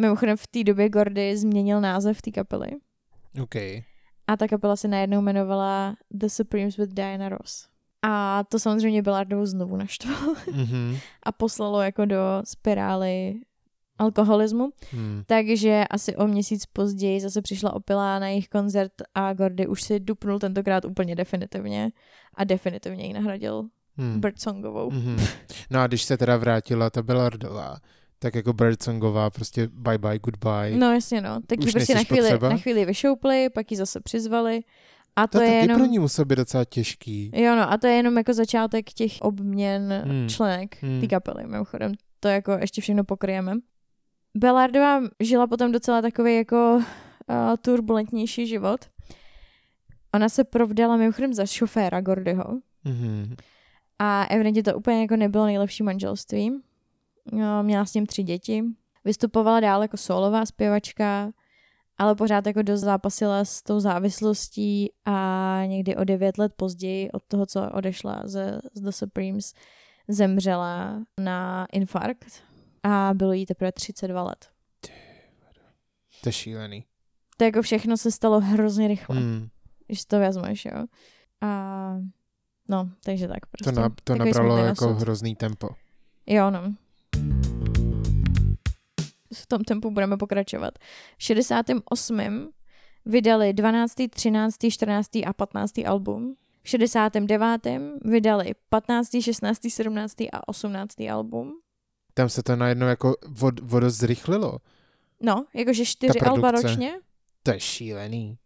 [0.00, 2.68] Mimochodem v té době Gordy změnil název té kapely.
[3.42, 3.54] OK.
[4.26, 7.68] a ta kapela se najednou jmenovala The Supremes with Diana Ross.
[8.02, 10.96] A to samozřejmě Belardovu znovu naštvalo Mhm.
[11.22, 13.34] a poslalo jako do spirály
[13.98, 14.70] alkoholismu.
[14.90, 15.22] Hmm.
[15.26, 20.00] Takže asi o měsíc později zase přišla opilá na jejich koncert a Gordy už si
[20.00, 21.90] dupnul tentokrát úplně definitivně
[22.34, 23.64] a definitivně ji nahradil
[23.96, 24.20] Hmm.
[24.20, 24.90] Birdsongovou.
[24.90, 25.16] Mhm.
[25.70, 27.76] No a když se teda vrátila ta Belardová,
[28.24, 30.76] tak jako Birdsongová prostě bye bye, goodbye.
[30.76, 32.48] No jasně no, tak ji Už prostě na chvíli, potřeba?
[32.48, 34.60] na chvíli vyšoupli, pak ji zase přizvali
[35.16, 35.76] a to, to je taky jenom...
[35.80, 37.30] pro ní musel být docela těžký.
[37.34, 40.28] Jo no, a to je jenom jako začátek těch obměn Hmm.
[40.28, 41.00] členek Hmm.
[41.00, 41.92] té kapely, mimochodem.
[42.20, 43.52] To jako ještě všechno pokryjeme.
[44.36, 46.82] Belardová žila potom docela takový jako uh,
[47.60, 48.80] turbulentnější život.
[50.14, 52.44] Ona se provdala mimochodem za šoféra Gordyho
[52.84, 53.36] Mhm.
[53.98, 56.52] a evidentně to úplně jako nebylo nejlepší manželství.
[57.32, 58.64] No, měla s ním tři děti.
[59.04, 61.30] Vystupovala dál jako solová zpěvačka,
[61.98, 67.22] ale pořád jako dost zápasila s tou závislostí a někdy o devět let později od
[67.28, 69.52] toho, co odešla ze, z The Supremes,
[70.08, 72.42] zemřela na infarkt
[72.82, 74.48] a bylo jí teprve 32 let.
[76.22, 76.84] To je šílený.
[77.36, 79.16] To jako všechno se stalo hrozně rychle.
[79.16, 79.48] Hmm.
[79.86, 80.84] když to vezmeš, jo.
[81.40, 81.96] A
[82.68, 83.80] no, takže tak To, prostě.
[83.80, 85.68] na, to Takový nabralo jako hrozný tempo.
[86.26, 86.74] Jo, no.
[89.34, 90.74] V tom tempu budeme pokračovat.
[91.18, 92.48] V 68.
[93.06, 95.08] vydali 12., 13., 14.
[95.26, 95.72] a 15.
[95.86, 96.34] album.
[96.62, 97.60] V 69.
[98.04, 100.20] vydali 15., 16., 17.
[100.32, 101.00] a 18.
[101.12, 101.52] album.
[102.14, 104.58] Tam se to najednou jako vod, vodo zrychlilo.
[105.22, 106.94] No, jakože čtyři alba ročně.
[107.42, 108.38] To je šílený.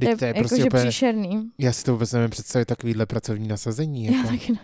[0.00, 1.50] To je, Teď to je jakože prostě úplně, příšerný.
[1.58, 4.04] já si to vůbec nevím představit takovýhle pracovní nasazení.
[4.04, 4.28] Já Jako.
[4.28, 4.58] taky ne.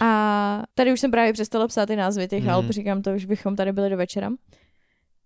[0.00, 2.52] A tady už jsem právě přestala psát ty názvy těch Mhm.
[2.52, 4.30] alb, říkám to, už bychom tady byli do večera.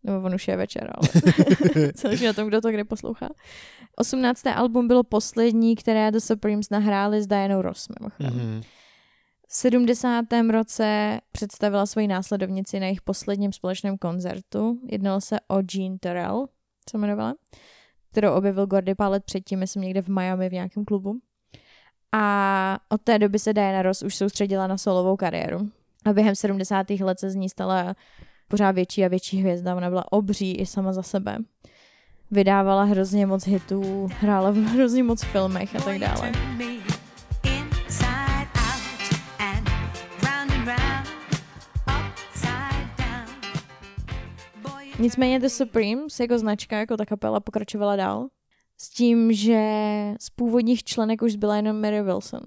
[0.05, 1.09] Nebo on už je večer, ale
[1.94, 3.29] záleží na tom, kdo to kde poslouchá.
[3.96, 4.46] 18.
[4.46, 8.35] album bylo poslední, které The Supremes nahráli s Dianou Ross, mimochodem.
[8.35, 8.62] mhm.
[9.51, 10.24] V 70.
[10.51, 14.79] roce představila svoji následovnici na jejich posledním společném koncertu.
[14.90, 16.46] Jednalo se o Jean Terrell,
[16.87, 17.35] co jmenovala,
[18.11, 21.18] kterou objevil Gordy pár let předtím, myslím někde v Miami v nějakém klubu.
[22.12, 25.68] A od té doby se Diana Ross už soustředila na solovou kariéru.
[26.05, 26.90] A během 70.
[26.90, 27.94] let se z ní stala
[28.49, 29.77] pořád větší a větší hvězda.
[29.77, 31.38] Ona byla obří i sama za sebe.
[32.31, 36.33] Vydávala hrozně moc hitů, hrála v hrozně moc filmech a tak dále.
[44.99, 48.29] Nicméně The Supremes jako značka, jako ta kapela pokračovala dál.
[48.81, 49.61] S tím, že
[50.21, 52.41] z původních členek už byla jenom Mary Wilson.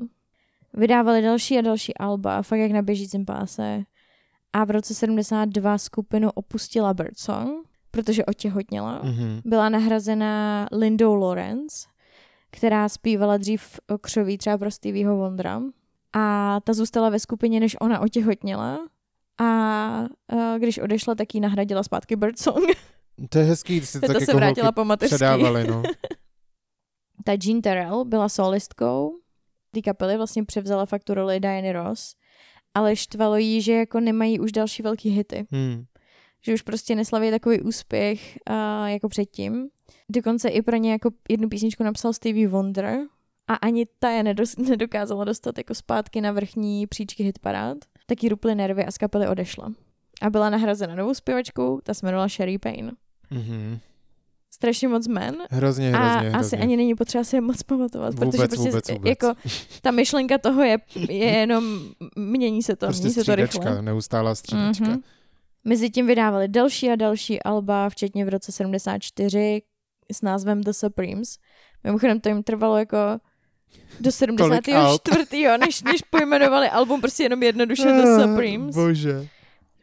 [0.73, 3.83] Vydávali další a další alba, fakt jak na běžícím páse.
[4.53, 9.01] A v roce 72 skupinu opustila Birdsong, protože otěhotněla.
[9.03, 9.41] Mhm.
[9.45, 11.87] Byla nahrazena Lindou Lawrence,
[12.51, 15.61] která zpívala dřív křoví třeba pro Stevieho Wondera.
[16.13, 18.79] A ta zůstala ve skupině, než ona otěhotněla.
[19.37, 19.45] A
[20.29, 22.63] a když odešla, tak ji nahradila zpátky Birdsong.
[23.29, 25.15] To je hezký, když se to to tak se jako vrátila po mateřský.
[25.15, 25.83] předávali, no.
[27.25, 29.11] Ta Jean Terrell byla solistkou
[29.71, 32.15] té kapely, vlastně převzala fakt tu roli Diany Ross,
[32.73, 35.45] ale štvalo jí, že jako nemají už další velký hity.
[35.51, 35.83] Hmm.
[36.45, 39.67] Že už prostě neslaví takový úspěch uh, jako předtím.
[40.09, 42.99] Dokonce i pro ně jako jednu písničku napsal Stevie Wonder
[43.47, 47.77] a ani ta je nedos- nedokázala dostat jako zpátky na vrchní příčky hitparád.
[48.05, 49.73] Taky ruply nervy a z kapely odešla.
[50.21, 52.91] A byla nahrazena novou zpěvačkou, ta se jmenovala Sherry Payne.
[53.29, 53.79] Mhm.
[54.53, 56.57] Strašně moc men, Hrozně, a hrozně, asi hrozně.
[56.57, 59.09] ani není potřeba si je moc pamatovat, Vůbec, protože prostě vůbec, vůbec.
[59.09, 59.33] jako
[59.81, 60.77] ta myšlenka toho je,
[61.09, 61.79] je jenom,
[62.15, 63.81] mění se to, prostě mění se to rychle.
[63.81, 64.85] neustálá střídačka.
[64.85, 65.01] Mhm.
[65.63, 69.61] Mezi tím vydávali další a další alba, včetně v roce 74
[70.11, 71.37] s názvem The Supremes.
[71.83, 72.97] Mimochodem to jim trvalo jako
[73.99, 75.57] do 74.
[75.57, 78.75] než, než pojmenovali album prostě jenom jednoduše The Ah, Supremes.
[78.75, 79.27] Bože.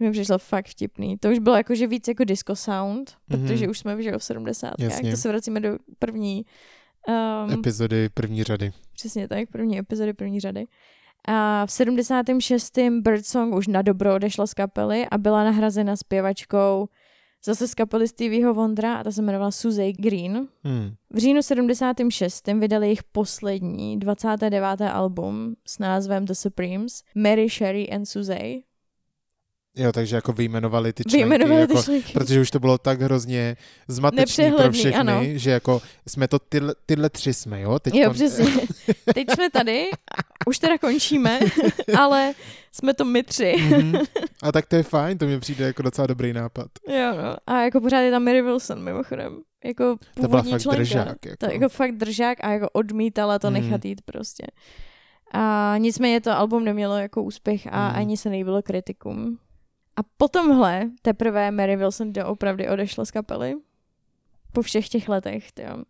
[0.00, 1.18] Mi přišlo fakt vtipný.
[1.18, 3.70] To už bylo jakože víc jako disco sound, protože Mhm.
[3.70, 4.72] už jsme že v 70.
[4.78, 5.10] Jasně.
[5.10, 6.44] To se vracíme do první
[7.46, 8.72] um, Epizody první řady.
[8.94, 10.64] Přesně tak, první epizody, první řady.
[11.28, 12.78] A v 76.
[13.00, 16.88] Birdsong už na dobro odešla z kapely a byla nahrazena zpěvačkou
[17.44, 20.48] zase z kapely Stevieho Wondera a ta se jmenovala Suzy Green.
[20.64, 20.90] Hmm.
[21.10, 22.46] V říjnu 76.
[22.58, 24.80] vydali jejich poslední 29.
[24.92, 28.62] album s názvem The Supremes Mary, Sherry and Suzy.
[29.78, 31.16] Jo, takže jako vyjmenovali ty členky.
[31.16, 32.12] Vyjmenovali jako, ty členky.
[32.12, 33.56] Protože už to bylo tak hrozně
[33.88, 35.20] zmatečný pro všechny, ano.
[35.24, 37.78] že jako jsme to tyhle, tyhle tři jsme, jo?
[37.78, 38.44] Teď Jo, přesně.
[39.14, 39.86] Teď jsme tady,
[40.46, 41.40] už teda končíme,
[41.98, 42.32] ale
[42.72, 43.54] jsme to my tři.
[43.58, 43.92] Mhm.
[44.42, 46.66] A tak to je fajn, to mi přijde jako docela dobrý nápad.
[46.88, 47.36] Jo, no.
[47.46, 49.38] A jako pořád je tam Mary Wilson, mimochodem.
[49.64, 50.78] jako To byla fakt členka.
[50.80, 51.26] držák.
[51.26, 51.36] Jako.
[51.38, 53.54] To jako fakt držák a jako odmítala to Hmm.
[53.62, 54.46] nechat jít prostě.
[55.32, 57.98] A nicméně to album nemělo jako úspěch a Hmm.
[57.98, 59.38] ani se nejbylo kritikům.
[59.98, 63.54] A po tomhle teprve Mary Wilson doopravdy odešla z kapely.
[64.52, 65.84] Po všech těch letech, jo.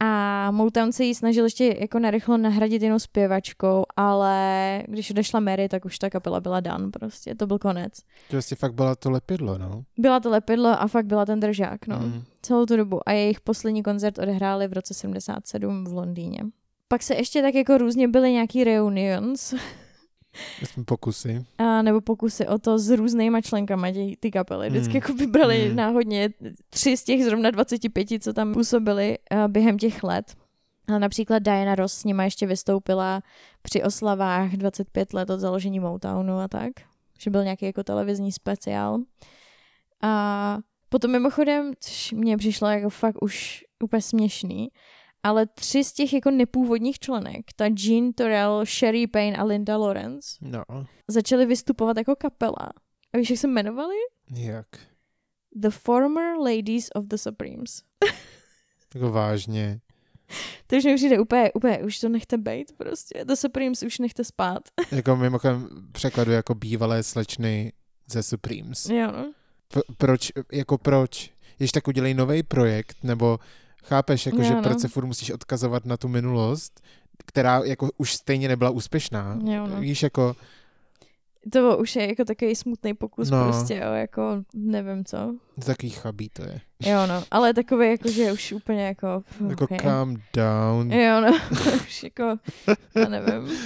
[0.00, 5.68] A Motown se jí snažil ještě jako narychlo nahradit jinou zpěvačkou, ale když odešla Mary,
[5.68, 7.98] tak už ta kapela byla dan prostě, to byl konec.
[7.98, 9.84] To vlastně fakt byla to lepidlo, no.
[9.98, 11.98] Byla to lepidlo a fakt byla ten držák, no.
[11.98, 12.22] Mm.
[12.42, 13.08] Celou tu dobu.
[13.08, 16.40] A jejich poslední koncert odehráli v roce 77 v Londýně.
[16.88, 19.54] Pak se ještě tak jako různě byly nějaký reunions,
[20.62, 21.44] Aspoň pokusy.
[21.58, 24.68] a nebo pokusy o to s různýma členkama tě, ty kapely.
[24.70, 24.96] Vždycky Hmm.
[24.96, 25.76] jako vybrali Hmm.
[25.76, 26.30] náhodně
[26.70, 30.34] tři z těch zrovna 25, co tam působili uh, během těch let.
[30.94, 33.22] A například Diana Ross s nima ještě vystoupila
[33.62, 36.70] při oslavách 25 let od založení Motownu a tak.
[37.18, 38.98] Že byl nějaký jako televizní speciál.
[40.02, 40.58] A
[40.88, 44.68] potom mimochodem, což mně přišlo jako fakt už úplně směšný,
[45.26, 50.28] ale tři z těch jako nepůvodních členek, ta Jean Torrell, Sherry Payne a Linda Lawrence,
[50.40, 50.62] No,
[51.08, 52.68] začaly vystupovat jako kapela.
[53.12, 53.94] A víš, jak se jmenovali?
[54.34, 54.66] jak?
[55.54, 57.82] The Former Ladies of the Supremes.
[58.94, 59.80] Jako vážně.
[60.66, 63.24] To už mi přijde úplně, úplně, už to nechte bejt prostě.
[63.24, 64.62] The Supremes už nechte spát.
[64.92, 67.72] Jako mimochodem překladu jako bývalé slečny
[68.10, 68.86] ze Supremes.
[68.88, 69.12] jo.
[69.68, 71.30] P- proč, jako proč?
[71.56, 73.38] Když tak udělej nový projekt, nebo
[73.86, 74.62] chápeš, jako, Jo, že no.
[74.62, 76.80] proč se furt musíš odkazovat na tu minulost,
[77.26, 79.38] která jako už stejně nebyla úspěšná.
[79.44, 79.80] Jo, no.
[79.80, 80.36] Víš, jako,
[81.52, 83.44] To už je jako takový smutný pokus No.
[83.44, 85.34] prostě, jo, jako nevím co.
[85.66, 86.60] takový chabý to je.
[86.82, 89.22] Jo, no, ale takový jako, že už úplně jako...
[89.48, 89.78] Jako okay.
[89.78, 90.92] calm down.
[90.92, 91.38] Jo, no,
[91.86, 92.36] už jako,
[92.94, 93.58] já nevím.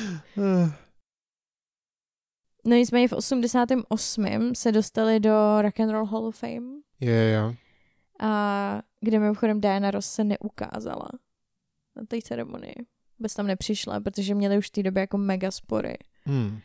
[2.64, 4.54] No nicméně v 88.
[4.54, 6.66] se dostali do Rock and Roll Hall of Fame,
[7.00, 7.54] Je, jo.
[8.20, 11.08] A kde mimochodem Diana Ross se neukázala
[11.96, 12.74] na té ceremonii.
[13.18, 15.98] Vůbec tam nepřišla, protože měli už v té době jako mega spory.
[16.24, 16.58] Hmm.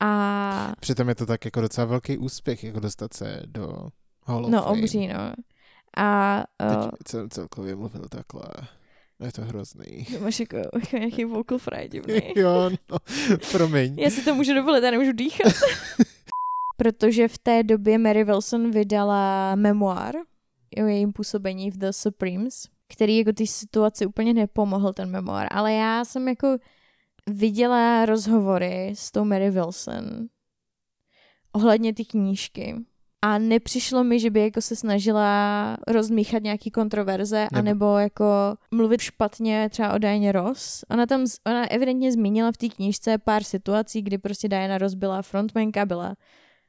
[0.00, 3.88] A Přitom je to tak jako docela velký úspěch, jako dostat se do
[4.24, 4.80] Hall of no, Fame.
[4.82, 5.32] obří, no.
[5.96, 8.44] A Teď uh, jsem celkově mluvil takhle.
[9.24, 10.06] Je to hrozný.
[10.20, 12.20] máš jako, jako nějaký vocal fry divný.
[12.36, 12.98] jo, no,
[13.52, 13.98] promiň.
[13.98, 15.52] Já si to můžu dovolit, já nemůžu dýchat.
[16.76, 20.14] Protože v té době Mary Wilson vydala memoir
[20.76, 25.72] o jejím působení v The Supremes, který jako té situaci úplně nepomohl ten memoir, ale
[25.72, 26.56] já jsem jako
[27.30, 30.04] viděla rozhovory s tou Mary Wilson
[31.52, 32.74] ohledně ty knížky
[33.22, 38.24] a nepřišlo mi, že by jako se snažila rozmíchat nějaký kontroverze, Nebo- anebo jako
[38.70, 40.84] mluvit špatně třeba o Diane Ross.
[40.90, 45.22] Ona tam, ona evidentně zmínila v té knížce pár situací, kdy prostě Diana Ross byla
[45.22, 46.14] frontmanka, byla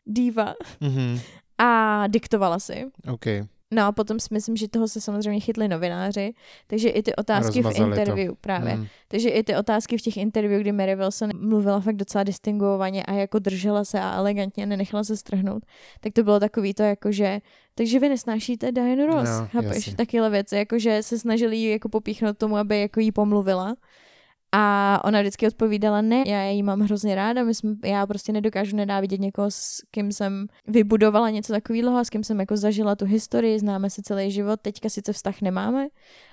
[0.06, 1.20] diva Mhm,
[1.58, 2.86] a diktovala si.
[3.14, 3.26] OK.
[3.72, 6.34] No a potom si myslím, že toho se samozřejmě chytli novináři,
[6.68, 8.00] takže i ty otázky v rozmazali to.
[8.02, 8.76] interview, právě.
[8.76, 8.86] Mm.
[9.08, 13.14] Takže i ty otázky v těch interview, kdy Mary Wilson mluvila fakt docela distinguovaně a
[13.14, 15.66] jako držela se a elegantně nenechala se strhnout,
[16.00, 17.40] tak to bylo takový to jako, že
[17.76, 19.76] takže vy nesnášíte Diana Ross, No, chápeš?
[19.76, 19.96] jasně.
[19.96, 23.76] Takyhle věci, jako že se snažili jí jako popíchnout tomu, aby jako jí pomluvila.
[24.52, 28.76] A ona vždycky odpovídala, ne, já ji mám hrozně ráda, my jsme, já prostě nedokážu
[28.76, 33.06] nenávidět někoho, s kým jsem vybudovala něco takového a s kým jsem jako zažila tu
[33.06, 35.88] historii, známe se celý život, teďka sice vztah nemáme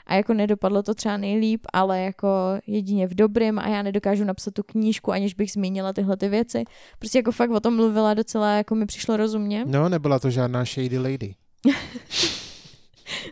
[0.06, 2.28] a jako nedopadlo to třeba nejlíp, ale jako
[2.66, 6.64] jedině v dobrým a já nedokážu napsat tu knížku, aniž bych zmínila tyhle ty věci.
[6.98, 9.64] Prostě jako fakt o tom mluvila docela, jako mi přišlo rozumně.
[9.66, 11.34] No, nebyla to žádná shady lady.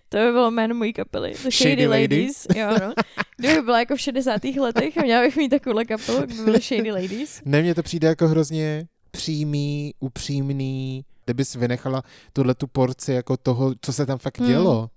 [0.08, 1.30] To by bylo jméno mojí kapely.
[1.30, 2.46] The Shady, Shady Ladies.
[2.56, 2.92] Jo, no.
[3.36, 4.44] Kdyby byla jako v 60.
[4.44, 7.40] letech a měla bych mít takovouhle kapelu, by byly Shady Ladies.
[7.44, 11.04] Ne, mně to přijde jako hrozně přímý, upřímný.
[11.24, 14.48] Kdybys vynechala tuhle tu porci jako toho, co se tam fakt Hmm.
[14.48, 14.90] dělo,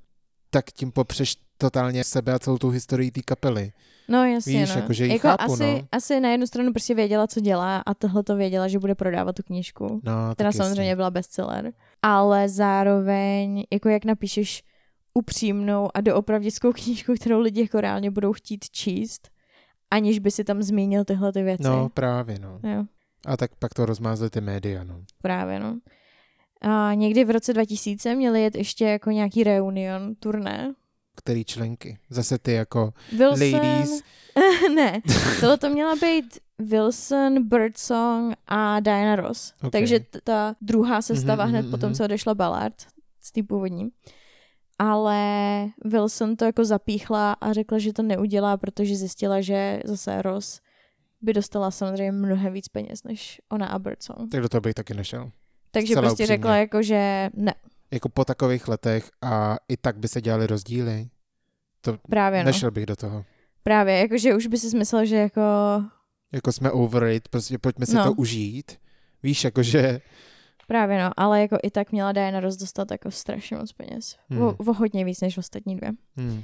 [0.49, 3.71] tak tím popřeš totálně sebe a celou tu historii té kapely.
[4.09, 4.75] No jasně, Víš, no.
[4.81, 5.87] jako, že ji jako chápu, asi, no.
[5.91, 9.35] asi na jednu stranu prostě věděla, co dělá a tohle to věděla, že bude prodávat
[9.35, 10.01] tu knížku.
[10.03, 10.95] No, která samozřejmě jasně.
[10.95, 11.71] byla bestseller.
[12.01, 14.63] Ale zároveň, jako jak napíšeš
[15.17, 19.29] upřímnou a doopravdickou knížku, kterou lidi jako reálně budou chtít číst,
[19.91, 21.63] aniž by si tam zmínil tyhle ty věci.
[21.63, 22.59] No, právě, no.
[22.63, 22.83] Jo,
[23.25, 25.01] A tak pak to rozmázly ty média, no.
[25.21, 25.79] právě, no.
[26.61, 30.73] A někdy v roce 2000 měli jet ještě jako nějaký reunion turné.
[31.15, 31.97] Který členky?
[32.09, 33.51] Zase ty jako Wilson...
[33.53, 34.01] ladies.
[34.75, 35.01] ne,
[35.39, 39.53] tohle to měla být Wilson, Birdsong a Diana Ross.
[39.63, 39.71] Ok.
[39.71, 41.95] Takže ta druhá sestava Mhm, hned mhm, potom, mhm.
[41.95, 42.75] co odešla Ballard
[43.21, 43.89] z té původní.
[44.79, 50.61] Ale Wilson to jako zapíchla a řekla, že to neudělá, protože zjistila, že zase Ross
[51.21, 54.31] by dostala samozřejmě mnohem víc peněz než ona a Birdsong.
[54.31, 55.31] Tak do toho bych taky nešel.
[55.71, 56.37] Takže Zcela prostě upřímně.
[56.37, 57.53] řekla jako, že ne.
[57.91, 61.07] Jako po takových letech a i tak by se dělaly rozdíly.
[62.09, 62.45] Právě no.
[62.45, 63.25] Nešel bych do toho.
[63.63, 65.41] Právě, jakože už by si myslel, že jako...
[66.31, 68.03] Jako jsme over it, prostě pojďme si No.
[68.03, 68.71] to užít.
[69.23, 70.01] Víš, jakože...
[70.67, 74.17] Právě no, ale jako i tak měla Diana Ross dostat jako strašně moc peněz.
[74.29, 74.41] Hmm.
[74.41, 75.91] O, o hodně víc než ostatní dvě.
[76.15, 76.43] Hmm.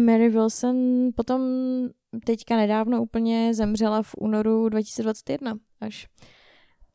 [0.00, 0.76] Mary Wilson
[1.16, 1.42] potom
[2.24, 6.08] teďka nedávno úplně zemřela v únoru 2021 až.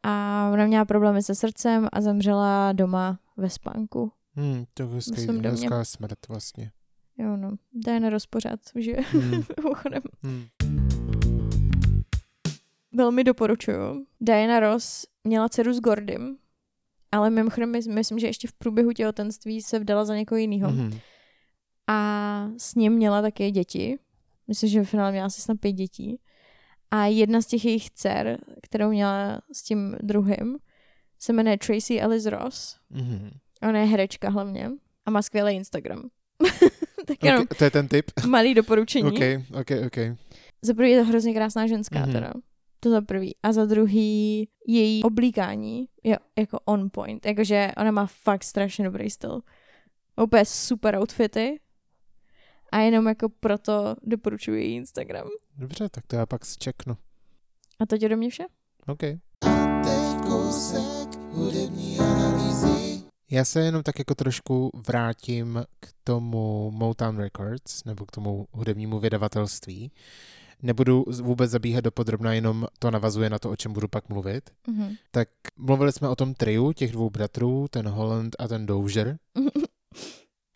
[0.04, 4.12] A ona měla problémy se srdcem a zemřela doma ve spánku.
[4.36, 6.72] Hmm, to je hezký, hezká smrt vlastně.
[7.18, 9.02] Jo no, Diana Ross pořád žije.
[9.12, 9.32] Hmm.
[9.58, 10.02] Mimochodem.
[10.24, 10.46] Hmm.
[12.94, 14.06] Velmi doporučuju.
[14.22, 16.38] Diana Ross měla dceru s Gordym,
[17.12, 20.72] ale mimochodem mys- myslím, že ještě v průběhu těhotenství se vdala za někoho jiného.
[20.72, 21.00] Mhm.
[21.88, 24.00] A s ním měla také děti.
[24.48, 26.20] Myslím, že v finále měla asi snad pět dětí.
[26.92, 30.58] A jedna z těch jejich dcer, kterou měla s tím druhým,
[31.20, 32.78] se jmenuje Tracy Ellis Ross.
[32.90, 33.30] Mhm.
[33.62, 34.72] Ona je herečka hlavně
[35.06, 36.10] a má skvělý Instagram.
[37.08, 38.06] tak jenom Okay, to je ten typ?
[38.28, 39.08] malý doporučení.
[39.08, 40.18] OK, OK, OK.
[40.62, 42.10] Za prvý je to hrozně krásná ženská Mhm.
[42.10, 42.14] mm-hmm.
[42.14, 42.34] teda.
[42.84, 43.36] To za prvý.
[43.44, 47.26] A za druhý její oblíkání je jako on point.
[47.26, 49.42] Jakože ona má fakt strašně dobrý styl.
[50.22, 51.60] Úplně super outfity.
[52.72, 55.28] A jenom jako proto doporučuji její Instagram.
[55.58, 56.98] Dobře, tak to já pak zčeknu.
[57.80, 58.44] A to je do mě vše.
[58.88, 59.02] OK.
[63.32, 69.00] Já se jenom tak jako trošku vrátím k tomu Motown Records, nebo k tomu hudebnímu
[69.00, 69.92] vydavatelství.
[70.64, 74.50] Nebudu vůbec zabíhat do podrobna, jenom to navazuje na to, o čem budu pak mluvit.
[74.68, 74.96] Mhm.
[75.12, 79.18] Tak mluvili jsme o tom triu těch dvou bratrů, ten Holland a ten Dozier.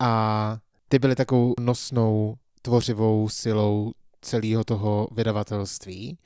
[0.01, 0.58] A
[0.89, 3.91] ty byly takovou nosnou tvořivou silou
[4.22, 6.18] celého toho vydavatelství.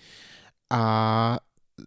[0.71, 1.38] A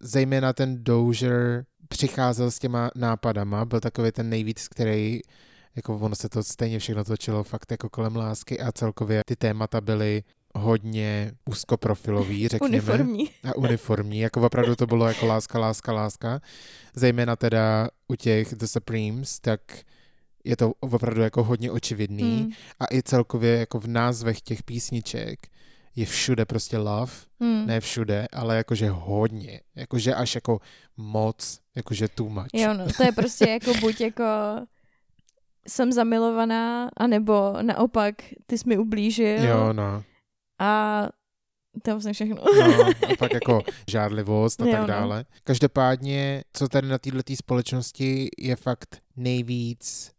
[0.00, 5.20] zejména ten Dozier přicházel s těma nápadama, byl takový ten nejvíc, který
[5.76, 9.80] jako ono se to stejně všechno točilo fakt jako kolem lásky a celkově ty témata
[9.80, 10.22] byly
[10.54, 12.68] hodně úzkoprofilový, řekněme.
[12.70, 13.30] Uniformní.
[13.44, 16.40] A uniformní, jako opravdu to bylo jako láska, láska, láska.
[16.94, 19.60] Zejména teda u těch The Supremes, tak
[20.44, 22.40] je to opravdu jako hodně očividný.
[22.40, 22.50] Hmm.
[22.80, 25.38] A i celkově jako v názvech těch písniček
[25.96, 27.66] je všude prostě love, Hmm.
[27.66, 30.60] ne všude, ale jakože hodně, jakože až jako
[30.96, 32.46] moc, jakože too much.
[32.54, 34.24] Jo, no, to je prostě jako buď jako
[35.68, 38.14] jsem zamilovaná, anebo naopak
[38.46, 40.02] ty jsi mi ublížil Jo, no.
[40.62, 41.08] A
[41.82, 42.36] to je vlastně všechno.
[42.58, 44.86] No, a pak jako žádlivost a Jo, tak no.
[44.86, 45.24] dále.
[45.44, 50.12] Každopádně, co tady na této společnosti je fakt nejvíc,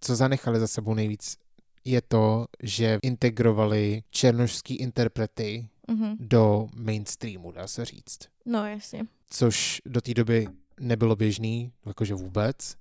[0.00, 1.36] co zanechali za sebou nejvíc,
[1.84, 6.16] je to, že integrovali černošský interprety Mhm.
[6.20, 8.18] do mainstreamu, dá se říct.
[8.46, 9.06] No, jasně.
[9.30, 10.46] Což do té doby
[10.80, 12.76] nebylo běžný, jakože vůbec.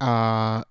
[0.00, 0.62] A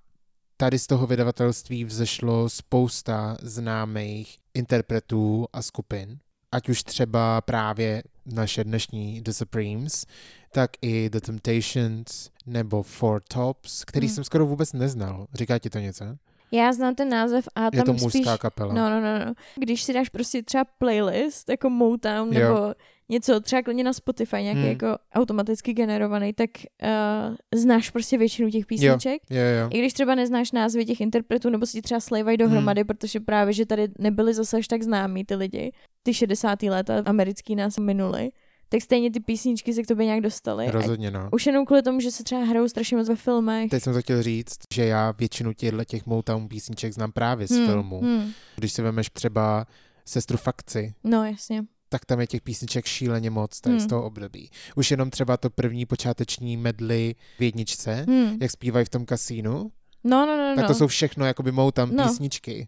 [0.58, 6.18] tady z toho vydavatelství vzešlo spousta známých interpretů a skupin.
[6.52, 10.06] Ať už třeba právě naše dnešní The Supremes,
[10.52, 14.16] tak i The Temptations nebo Four Tops, který Hmm.
[14.16, 15.28] jsem skoro vůbec neznal.
[15.34, 16.06] Říká ti to něco?
[16.52, 18.42] Já znám ten název a Je tam to mužská spíš...
[18.42, 18.74] kapela.
[18.74, 19.34] No, no, no, no.
[19.56, 22.40] Když si dáš prostě třeba playlist, jako Motown, Jo.
[22.54, 22.74] nebo
[23.10, 24.70] něco třeba klidně na Spotify, nějaký Hmm.
[24.70, 26.50] jako automaticky generovaný, tak
[26.84, 29.22] uh, znáš prostě většinu těch písniček.
[29.30, 29.70] Jo, jo.
[29.74, 32.88] I když třeba neznáš názvy těch interpretů, nebo si ti třeba slejvají dohromady, Hmm.
[32.88, 35.72] protože právě, že tady nebyli zase až tak známí ty lidi.
[36.04, 36.64] Ty 60.
[36.64, 38.30] léta americký nás minuli.
[38.70, 40.72] Tak stejně ty písničky se k tobě nějak dostaly.
[40.72, 41.30] Rozhodně, no.
[41.34, 43.70] Už jenom kvůli tomu, že se třeba hrajou strašně moc ve filmech.
[43.70, 47.52] Teď jsem to chtěl říct, že já většinu těchto těch Motown písniček znám právě z
[47.52, 48.00] Hmm, filmu.
[48.02, 48.32] hmm.
[48.56, 49.66] Když si vemeš třeba
[50.06, 51.64] sestru Fakci, No, jasně.
[51.90, 53.90] Tak tam je těch písniček šíleně moc tady z Hmm.
[53.90, 54.50] toho období.
[54.76, 58.38] Už jenom třeba to první počáteční medly v jedničce, Hmm.
[58.42, 59.72] jak zpívají v tom kasínu,
[60.04, 60.68] No, no, no, tak no.
[60.68, 62.04] to jsou všechno jakoby Motown No.
[62.08, 62.68] písničky.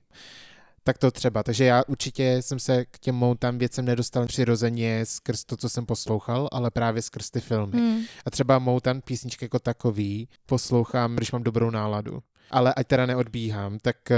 [0.84, 1.43] Tak to třeba.
[1.43, 5.86] Takže já určitě jsem se k těm Motown věcem nedostal přirozeně skrz to, co jsem
[5.86, 7.78] poslouchal, ale právě skrz ty filmy.
[7.78, 8.01] Hmm.
[8.26, 12.20] A třeba Motown písničky jako takový poslouchám, když mám dobrou náladu.
[12.51, 14.15] Ale ať teda neodbíhám, tak uh,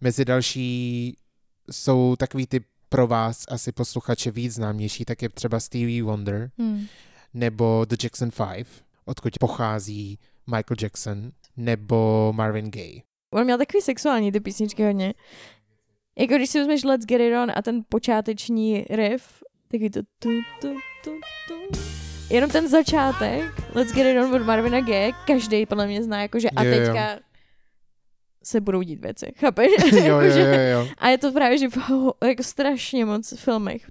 [0.00, 1.16] mezi další
[1.70, 2.60] jsou takový ty
[2.92, 6.86] pro vás asi posluchače víc známější, tak je třeba Stevie Wonder Hmm.
[7.34, 8.66] nebo The Jackson 5,
[9.04, 13.00] odkud pochází Michael Jackson, nebo Marvin Gaye.
[13.34, 15.14] On měl takový sexuální ty písničky hodně.
[16.18, 20.30] Jako když si vezmeš Let's Get It On a ten počáteční riff, taky to tu,
[20.60, 20.74] tu,
[21.04, 21.10] tu,
[21.48, 21.78] tu.
[22.30, 26.50] Jenom ten začátek, Let's Get It On od Marvina Gaye, každý podle mě zná, jakože
[26.50, 27.18] a teďka
[28.42, 29.66] se budou dít věci, chápeš?
[29.92, 30.88] jo, jo, jo, jo.
[30.98, 31.76] A je to právě, že v
[32.24, 33.90] jako strašně moc filmech.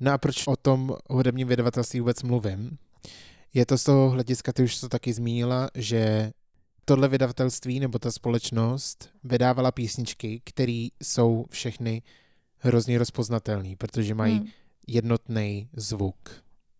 [0.00, 2.78] No a proč o tom hudebním vydavatelství vůbec mluvím?
[3.54, 6.32] Je to z toho hlediska, ty už to taky zmínila, že
[6.84, 12.02] tohle vydavatelství nebo ta společnost vydávala písničky, které jsou všechny
[12.58, 14.46] hrozně rozpoznatelné, protože mají Hmm.
[14.86, 16.16] jednotný zvuk.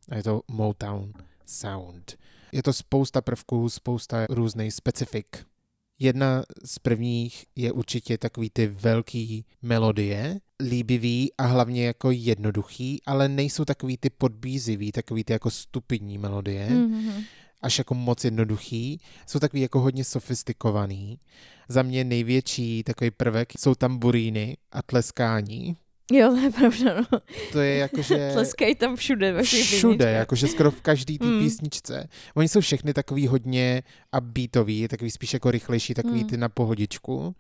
[0.09, 1.13] A je to Motown
[1.47, 2.17] Sound.
[2.53, 5.47] Je to spousta prvků, spousta různých specifik.
[5.99, 13.29] Jedna z prvních je určitě takový ty velký melodie, líbivý a hlavně jako jednoduchý, ale
[13.29, 17.25] nejsou takový ty podbízivý, takový ty jako stupidní melodie, Mm-hmm.
[17.61, 19.01] až jako moc jednoduchý.
[19.27, 21.19] Jsou takový jako hodně sofistikovaný.
[21.69, 25.77] Za mě největší takový prvek jsou tamburíny a tleskání.
[26.13, 27.21] Jo, to je pravda, no.
[27.53, 28.31] To je jakože...
[28.33, 30.15] Tleskají tam všude ve všech Všude, písničkách.
[30.15, 31.39] jakože skoro v každý té Mm.
[31.39, 32.09] písničce.
[32.35, 33.83] Oni jsou všechny takový hodně
[34.19, 36.27] upbeatový, takový spíš jako rychlejší, takový Mm.
[36.29, 37.35] ty na pohodičku.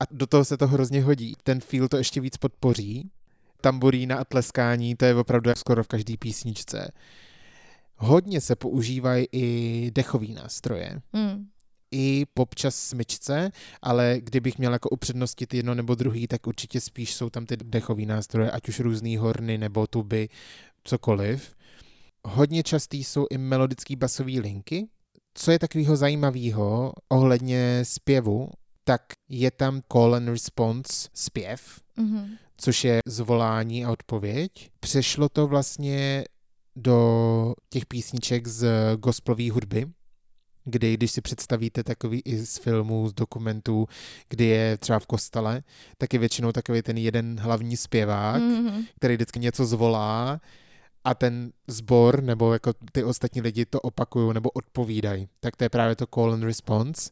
[0.00, 1.34] A do toho se to hrozně hodí.
[1.42, 3.10] Ten feel to ještě víc podpoří.
[3.60, 6.90] Tamburína a tleskání, to je opravdu skoro v každé písničce.
[7.96, 11.00] Hodně se používají i dechový nástroje.
[11.12, 11.46] Mm.
[11.92, 13.50] I občas smyčce,
[13.82, 18.06] ale kdybych měl jako upřednostit jedno nebo druhý, tak určitě spíš jsou tam ty dechový
[18.06, 20.28] nástroje, ať už různý horny nebo tuby,
[20.84, 21.54] cokoliv.
[22.24, 24.88] Hodně častý jsou i melodický basové linky.
[25.34, 28.48] Co je takového zajímavého ohledně zpěvu,
[28.84, 32.28] tak je tam call and response zpěv, Mm-hmm.
[32.56, 34.50] což je zvolání a odpověď.
[34.80, 36.24] Přešlo to vlastně
[36.76, 39.86] do těch písniček z gospelové hudby,
[40.64, 43.88] kdy, když si představíte takový i z filmů, z dokumentů,
[44.28, 45.62] kdy je třeba v kostele,
[45.98, 48.84] tak je většinou takový ten jeden hlavní zpěvák, Mm-hmm.
[48.96, 50.40] který vždycky něco zvolá
[51.04, 55.28] a ten zbor nebo jako ty ostatní lidi to opakují nebo odpovídají.
[55.40, 57.10] Tak to je právě to call and response.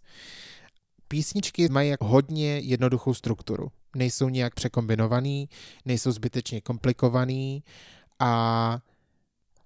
[1.09, 3.69] Písničky mají jako hodně jednoduchou strukturu.
[3.97, 5.49] Nejsou nějak překombinovaný,
[5.85, 7.63] nejsou zbytečně komplikovaný
[8.19, 8.79] a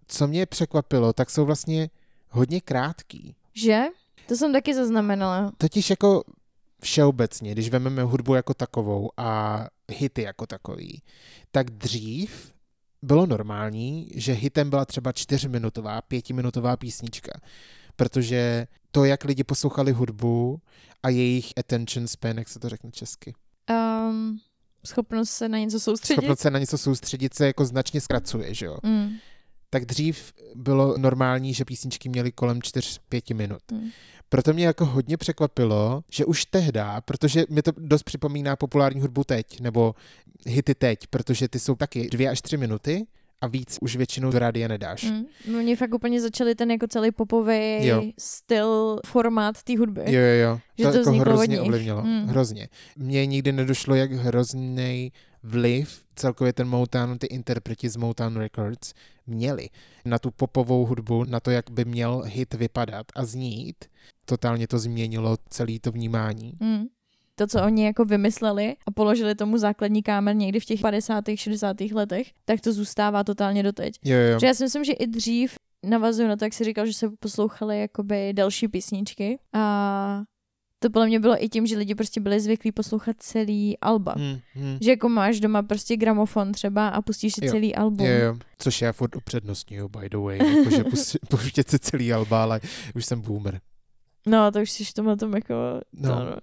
[0.07, 1.91] co mě překvapilo, tak jsou vlastně
[2.29, 3.35] hodně krátký.
[3.55, 3.83] Že?
[4.29, 5.53] To jsem taky zaznamenala.
[5.59, 6.25] Totiž jako
[6.83, 11.03] všeobecně, když vezmeme hudbu jako takovou a hity jako takový,
[11.51, 12.53] tak dřív
[13.03, 17.41] bylo normální, že hitem byla třeba čtyřminutová, pětiminutová písnička.
[17.97, 20.61] Protože to, jak lidi poslouchali hudbu
[21.03, 23.35] a jejich attention span, jak se to řekne česky,
[23.71, 24.39] Um,
[24.87, 26.15] schopnost se na něco soustředit.
[26.17, 28.77] schopnost se na něco soustředit se jako značně zkracuje, že jo.
[28.83, 29.11] Mm.
[29.73, 33.63] Tak dřív bylo normální, že písničky měly kolem 4-5 minut.
[33.73, 33.91] Mm.
[34.29, 39.25] Proto mě jako hodně překvapilo, že už tehda, protože mi to dost připomíná populární hudbu
[39.25, 39.95] teď, nebo
[40.47, 43.07] hity teď, protože ty jsou taky dvě až tři minuty
[43.43, 45.03] a víc už většinou do rádia nedáš.
[45.03, 45.25] Mm.
[45.49, 48.03] No, Oni fakt úplně začali ten jako celý popový Jo.
[48.19, 50.01] styl, formát té hudby.
[50.07, 50.61] Jo, jo, jo.
[50.79, 52.03] Že to, to jako hrozně ovlivnilo.
[52.03, 52.27] Mm.
[52.27, 52.69] Hrozně.
[52.97, 55.13] Mně nikdy nedošlo, jak hrozný
[55.43, 58.93] vliv celkově ten Motown, ty interpreti z Motown Records
[59.27, 59.69] měli
[60.05, 63.85] na tu popovou hudbu, na to, jak by měl hit vypadat a znít.
[64.25, 66.53] Totálně to změnilo celé to vnímání.
[66.61, 66.85] Mm.
[67.43, 71.25] To, co oni jako vymysleli a položili tomu základní kámen někdy v těch 50.
[71.35, 71.81] 60.
[71.81, 73.99] letech, tak to zůstává totálně doteď.
[74.05, 74.41] Jo, jo.
[74.41, 75.55] Že já si myslím, že i dřív
[75.87, 80.23] navazuju na to, jak jsi říkal, že se poslouchaly jakoby další písničky a
[80.79, 84.15] to podle mě bylo i tím, že lidi prostě byli zvyklí poslouchat celý alba.
[84.17, 84.79] Hmm, hmm.
[84.81, 87.53] Že jako máš doma prostě gramofon třeba a pustíš si Jo.
[87.53, 88.07] celý album.
[88.07, 90.85] Jo, jo, což já furt upřednostňuju, by the way, jakože
[91.31, 92.61] pouštět si celý alba, ale
[92.95, 93.61] už jsem boomer.
[94.27, 95.55] No, to už jsi tomhle tom jako...
[95.93, 96.09] No.
[96.09, 96.37] To, no.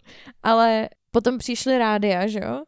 [0.43, 2.63] Ale potom přišly rádia, že jo?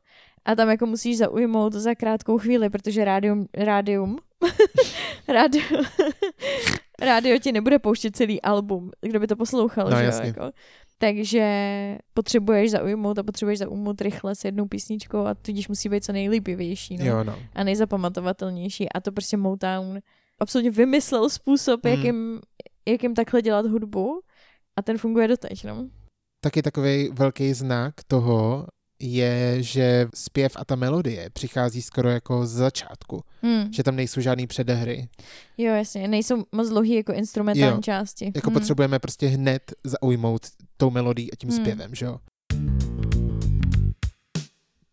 [0.45, 4.17] A tam jako musíš zaujmout za krátkou chvíli, protože rádium, rádium,
[5.27, 5.63] rádio,
[7.01, 10.27] rádio ti nebude pouštět celý album, kdo by to poslouchal, No, že jasně.
[10.27, 10.27] jo?
[10.27, 10.51] Jako.
[10.97, 11.45] Takže
[12.13, 16.97] potřebuješ zaujmout a potřebuješ zaujmout rychle s jednou písničkou a tudíž musí být co nejlíbivější
[16.97, 17.05] no?
[17.05, 17.35] Jo, no.
[17.55, 18.89] a nejzapamatovatelnější.
[18.91, 19.99] A to prostě Motown
[20.39, 21.91] absolutně vymyslel způsob, Mm.
[21.91, 22.39] jakým,
[22.87, 24.21] jakým takhle dělat hudbu
[24.79, 25.89] a ten funguje doteď, no.
[26.43, 28.67] Taky takový velký znak toho
[28.99, 33.23] je, že zpěv a ta melodie přichází skoro jako z začátku.
[33.41, 33.73] Hmm.
[33.73, 35.09] Že tam nejsou žádný předehry.
[35.57, 37.81] Jo, jasně, nejsou moc dlouhý jako instrumentální Jo.
[37.81, 38.31] části.
[38.35, 38.53] Jako Hmm.
[38.53, 40.41] potřebujeme prostě hned zaujmout
[40.77, 41.59] tou melodií a tím Hmm.
[41.59, 42.19] zpěvem, že jo?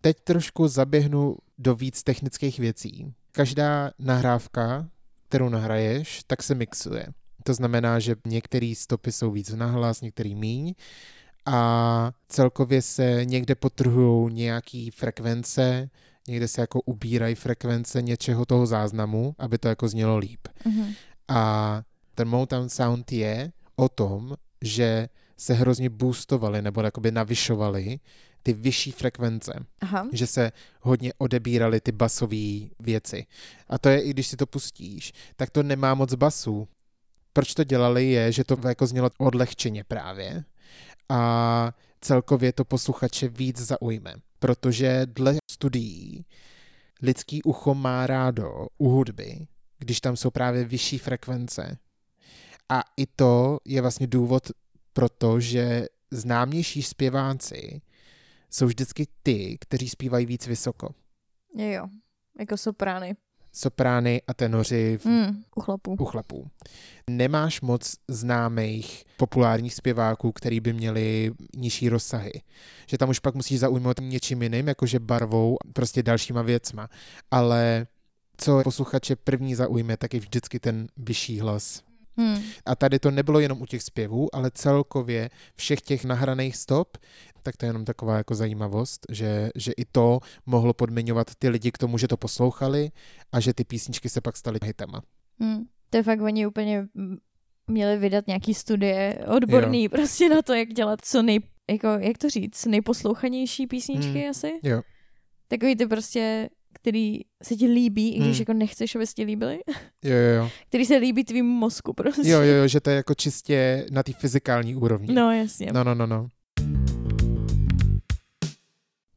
[0.00, 3.12] Teď trošku zaběhnu do víc technických věcí.
[3.32, 4.88] Každá nahrávka,
[5.28, 7.06] kterou nahraješ, tak se mixuje.
[7.42, 10.74] To znamená, že některé stopy jsou víc nahlas, některý míň
[11.46, 15.90] a celkově se někde potrhují nějaký frekvence,
[16.28, 20.48] někde se jako ubírají frekvence něčeho toho záznamu, aby to jako znělo líp.
[20.64, 20.92] Mhm.
[21.28, 21.82] A
[22.14, 27.98] ten Motown Sound je o tom, že se hrozně boostovaly nebo jakoby navyšovaly
[28.42, 30.08] ty vyšší frekvence, Aha.
[30.12, 33.26] že se hodně odebíraly ty basové věci.
[33.68, 36.68] A to je, i když si to pustíš, tak to nemá moc basů,
[37.38, 40.44] proč to dělali, je, že to jako znělo odlehčeně právě
[41.08, 46.26] a celkově to posluchače víc zaujme, protože dle studií
[47.02, 49.46] lidský ucho má rádo u hudby,
[49.78, 51.78] když tam jsou právě vyšší frekvence.
[52.68, 54.50] A i to je vlastně důvod
[54.92, 57.80] pro to, že známější zpěváci
[58.50, 60.94] jsou vždycky ty, kteří zpívají víc vysoko.
[61.54, 61.88] Jo.
[62.38, 63.16] Jako soprány.
[63.52, 65.96] Soprány a tenoři v Hmm, u chlapů.
[65.98, 66.46] u chlapů.
[67.10, 72.32] Nemáš moc známých populárních zpěváků, který by měli nižší rozsahy.
[72.86, 76.88] Že tam už pak musíš zaujmout něčím jiným, jakože barvou, prostě dalšíma věcma.
[77.30, 77.86] Ale
[78.36, 81.82] co posluchače první zaujme, tak je vždycky ten vyšší hlas.
[82.18, 82.42] Hmm.
[82.66, 86.96] A tady to nebylo jenom u těch zpěvů, ale celkově všech těch nahraných stop,
[87.42, 91.72] tak to je jenom taková jako zajímavost, že, že i to mohlo podmiňovat ty lidi
[91.72, 92.90] k tomu, že to poslouchali
[93.32, 95.02] a že ty písničky se pak staly hitama.
[95.40, 95.64] Hmm.
[95.90, 96.86] To je fakt, oni úplně
[97.66, 99.90] měli vydat nějaký studie odborný jo.
[99.90, 101.40] prostě na to, jak dělat co nej,
[101.70, 104.30] jako, jak to říct, nejposlouchanější písničky Hmm.
[104.30, 104.52] asi.
[104.62, 104.82] Jo.
[105.48, 106.48] Takový ty prostě,
[106.80, 108.40] který se ti líbí, i když Hmm.
[108.40, 109.58] jako nechceš, aby se ti líbily.
[110.04, 110.50] Jo, jo, jo.
[110.68, 112.28] který se líbí tvým mozku prostě.
[112.28, 115.14] Jo, jo, jo, že to je jako čistě na té fyzikální úrovni.
[115.14, 115.70] No jasně.
[115.72, 116.28] No, no, no, no.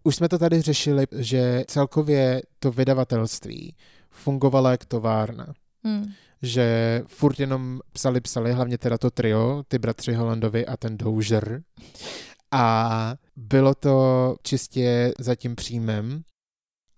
[0.04, 3.76] Už jsme to tady řešili, že celkově to vydavatelství
[4.10, 5.54] fungovalo jak továrna.
[5.84, 6.12] Hmm.
[6.42, 11.62] Že furt jenom psali, psali, hlavně teda to trio, ty bratři Holandovi a ten Dozier.
[12.52, 16.22] A bylo to čistě za tím příjmem.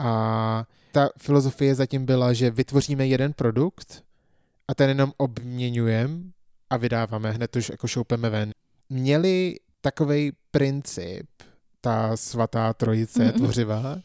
[0.03, 4.03] A ta filozofie zatím byla, že vytvoříme jeden produkt
[4.67, 6.23] a ten jenom obměňujeme
[6.69, 8.51] a vydáváme, hned to už jako šoupeme ven.
[8.89, 11.27] Měli takový princip,
[11.81, 13.31] ta svatá trojice Mhm.
[13.33, 13.97] tvořivá,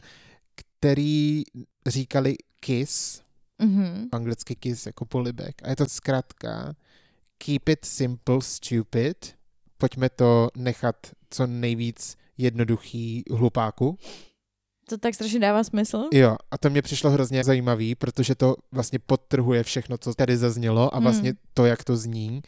[0.55, 1.43] který
[1.87, 3.21] říkali KISS,
[3.59, 4.09] Mhm.
[4.11, 5.61] anglicky KISS jako polibek.
[5.63, 6.75] A je to zkrátka
[7.37, 9.35] Keep it simple, stupid.
[9.77, 10.95] Pojďme to nechat
[11.29, 13.97] co nejvíc jednoduchý hlupáku.
[14.89, 16.03] To tak strašně dává smysl.
[16.13, 20.95] Jo, a to mě přišlo hrozně zajímavý, protože to vlastně podtrhuje všechno, co tady zaznělo
[20.95, 21.37] a vlastně Hmm.
[21.53, 22.41] to, jak to zní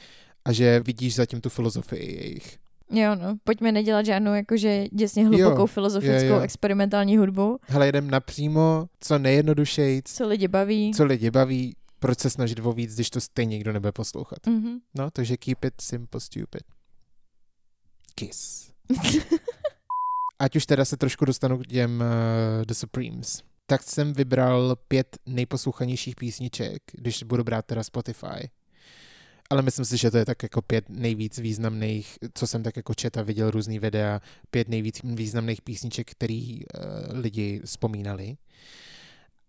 [0.45, 2.57] a že vidíš zatím tu filozofii jejich.
[2.91, 3.35] Jo, no.
[3.43, 6.39] Pojďme nedělat žádnou jakože děsně hlubokou Jo, filozofickou jo, jo.
[6.39, 10.93] experimentální hudbu, Hele, jdem napřímo, co nejjednodušejc, co lidi baví.
[10.95, 14.47] co lidi baví, proč se snažit o víc, když to stejně nikdo nebude poslouchat.
[14.47, 14.77] Mhm.
[14.97, 16.63] No, takže keep it simple, stupid.
[18.15, 18.71] Kiss.
[20.41, 23.43] Ať už teda se trošku dostanu k těm uh, The Supremes.
[23.65, 28.49] Tak jsem vybral pět nejposlouchanějších písniček, když budu brát teda Spotify.
[29.49, 32.93] Ale myslím si, že to je tak jako pět nejvíc významných, co jsem tak jako
[32.93, 34.21] čet a viděl různý videa,
[34.51, 38.37] pět nejvíc významných písniček, který uh, lidi vzpomínali.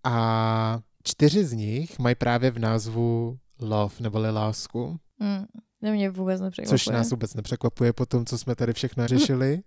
[0.04, 5.00] A čtyři z nich mají právě v názvu Love neboli lásku.
[5.18, 5.44] Mm,
[5.80, 6.78] to mě vůbec nepřekvapuje.
[6.78, 9.62] Což nás vůbec nepřekvapuje po tom, co jsme tady všechno řešili.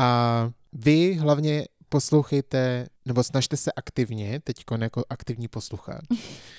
[0.00, 6.04] A vy hlavně poslouchejte, nebo snažte se aktivně, teď jako aktivní posluchač,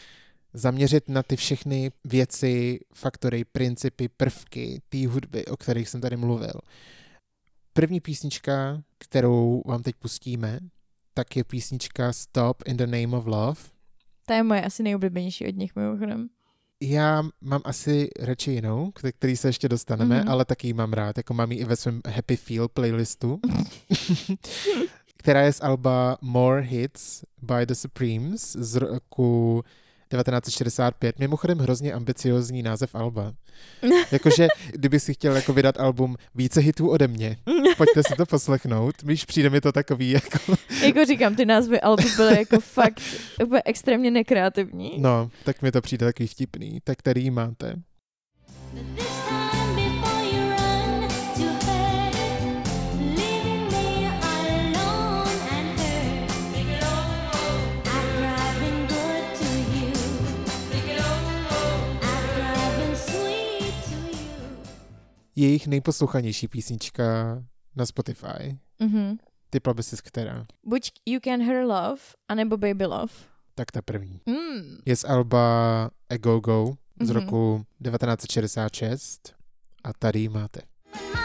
[0.53, 6.53] zaměřit na ty všechny věci, faktory, principy, prvky té hudby, o kterých jsem tady mluvil.
[7.73, 10.59] První písnička, kterou vám teď pustíme,
[11.13, 13.61] tak je písnička Stop in the Name of Love.
[14.25, 16.29] Ta je moje asi nejoblíbenější od nich mimochodem.
[16.83, 20.25] Já mám asi radši jinou, k který se ještě dostaneme, Mhm.
[20.27, 20.31] mm-hmm.
[20.31, 23.39] ale taky ji mám rád, jako mám ji i ve svém Happy Feel playlistu,
[25.17, 29.63] která je z alba More Hits by the Supremes z roku
[30.11, 31.19] 1965.
[31.19, 33.33] Mimochodem hrozně ambiciozní název alba.
[34.11, 37.37] Jakože, kdyby si chtěl jako vydat album více hitů ode mě,
[37.77, 38.95] pojďte si to poslechnout.
[39.03, 40.57] Víš, přijde mi to takový jako...
[40.85, 43.01] jako říkám, ty názvy albu byly jako fakt
[43.43, 44.91] úplně extrémně nekreativní.
[44.97, 46.79] No, tak mi to přijde takový vtipný.
[46.83, 47.75] Tak který máte?
[65.41, 67.03] Jejich nejposlouchanější písnička
[67.75, 68.57] na Spotify.
[68.79, 69.17] Mhm.
[69.49, 70.45] Typla by si která?
[70.63, 73.13] Buď You Can Her Love, anebo Baby Love.
[73.55, 74.21] Tak ta první.
[74.25, 74.77] Mm.
[74.85, 77.19] Je z Alba A Go Go z Mhm.
[77.19, 79.33] roku 1966
[79.83, 80.61] a tady ji máte.
[81.03, 81.20] Mama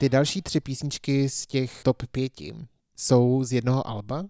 [0.00, 2.54] Ty další tři písničky z těch top pěti
[2.96, 4.24] jsou z jednoho alba,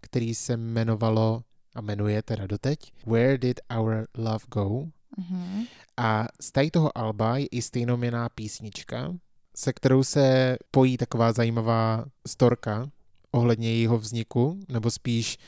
[0.00, 1.42] který se jmenovalo
[1.74, 4.86] a jmenuje teda doteď Where Did Our Love Go?
[5.18, 5.64] Mhm.
[5.96, 9.14] A z tady toho alba je i stejnoměná písnička,
[9.56, 12.90] se kterou se pojí taková zajímavá storka
[13.30, 15.38] ohledně jejího vzniku, nebo spíš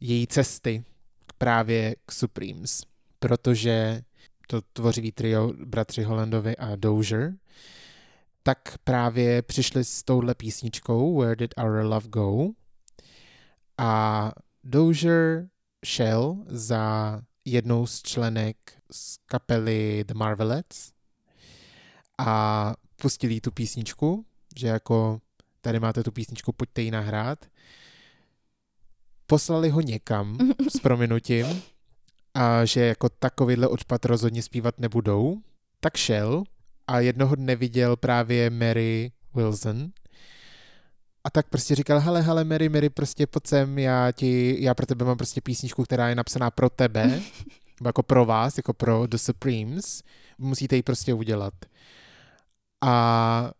[0.00, 0.84] její cesty
[1.38, 2.82] právě k Supremes.
[3.18, 4.02] Protože
[4.46, 7.34] to tvořivý trio bratři Hollandovi a Dozier,
[8.42, 12.48] tak právě přišli s touhle písničkou Where Did Our Love Go?
[13.78, 14.32] A
[14.64, 15.48] Dozier
[15.84, 18.56] šel za jednou z členek
[18.90, 20.92] z kapely The Marvelettes
[22.18, 24.26] a pustili tu písničku,
[24.56, 25.20] že jako
[25.60, 27.46] tady máte tu písničku, pojďte ji nahrát.
[29.26, 30.38] Poslali ho někam
[30.76, 31.62] s prominutím
[32.34, 35.38] a že jako takovýhle odpad rozhodně zpívat nebudou,
[35.80, 36.44] tak šel
[36.92, 39.90] a jednoho dne viděl právě Mary Wilson
[41.24, 44.86] a tak prostě říkal, hele, hele, Mary, Mary, prostě pojď sem, já, ti, já pro
[44.86, 47.06] tebe mám prostě písničku, která je napsaná pro tebe,
[47.80, 50.02] nebo jako pro vás, jako pro The Supremes,
[50.38, 51.54] musíte ji prostě udělat.
[52.84, 53.52] A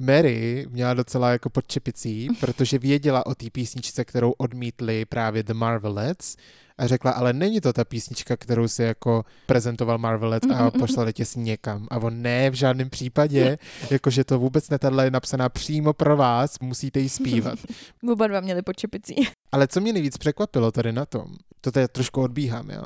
[0.00, 5.54] Mary měla docela jako pod čepicí, protože věděla o té písničce, kterou odmítli právě The
[5.54, 6.36] Marvelettes
[6.78, 11.24] a řekla, ale není to ta písnička, kterou si jako prezentoval Marvelettes a poslali tě
[11.24, 11.86] s někam.
[11.90, 13.58] A on ne, v žádném případě,
[13.90, 17.58] jakože to vůbec ne, tahle je napsaná přímo pro vás, musíte ji zpívat.
[18.12, 19.14] Oba dva měli pod čepicí.
[19.52, 22.82] Ale co mě nejvíc překvapilo tady na tom, to tady trošku odbíhám, jo,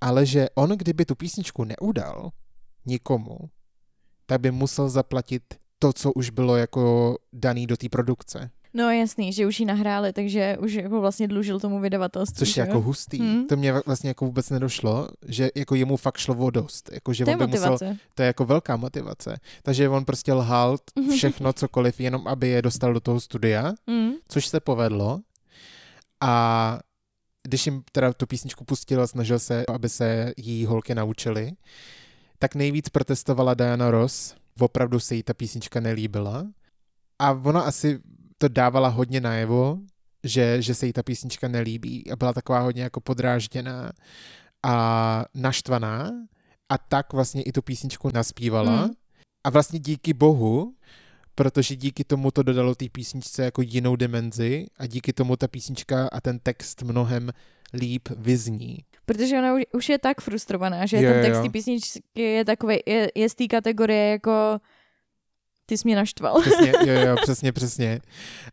[0.00, 2.30] ale že on, kdyby tu písničku neudal
[2.86, 3.38] nikomu,
[4.26, 5.42] tak by musel zaplatit
[5.82, 8.50] to, co už bylo jako daný do té produkce.
[8.74, 12.38] No jasný, že už ji nahráli, takže už jako vlastně dlužil tomu vydavatelství.
[12.38, 13.18] Což je jako hustý.
[13.18, 13.46] Hmm.
[13.46, 16.90] To mě vlastně jako vůbec nedošlo, že jako jemu fakt šlo o dost.
[16.92, 17.78] Jako, že To je on by musel,
[18.14, 19.36] to je jako velká motivace.
[19.62, 20.76] Takže on prostě lhal
[21.16, 24.10] všechno, cokoliv, jenom aby je dostal do toho studia, Mm.
[24.28, 25.20] což se povedlo.
[26.20, 26.78] A
[27.42, 31.52] když jim teda tu písničku pustil a snažil se, aby se jí holky naučili,
[32.38, 34.34] tak nejvíc protestovala Diana Ross.
[34.58, 36.46] Opravdu se jí ta písnička nelíbila.
[37.18, 38.00] A ona asi
[38.38, 39.78] to dávala hodně najevo,
[40.24, 42.10] že, že se jí ta písnička nelíbí.
[42.10, 43.92] A byla taková hodně jako podrážděná
[44.62, 46.10] a naštvaná.
[46.68, 48.86] A tak vlastně i tu písničku naspívala.
[48.86, 48.90] Mm.
[49.44, 50.74] A vlastně díky bohu,
[51.34, 56.08] protože díky tomu to dodalo té písničce jako jinou dimenzi a díky tomu ta písnička
[56.12, 57.30] a ten text mnohem
[57.72, 58.84] líp vyzní.
[59.10, 62.78] Protože ona už- už je tak frustrovaná, že Jo, ten text té písničky je takový,
[62.86, 64.58] je, je z té kategorie jako
[65.66, 66.40] ty jsi mě naštval.
[66.40, 68.00] Přesně, jo, jo, přesně, přesně.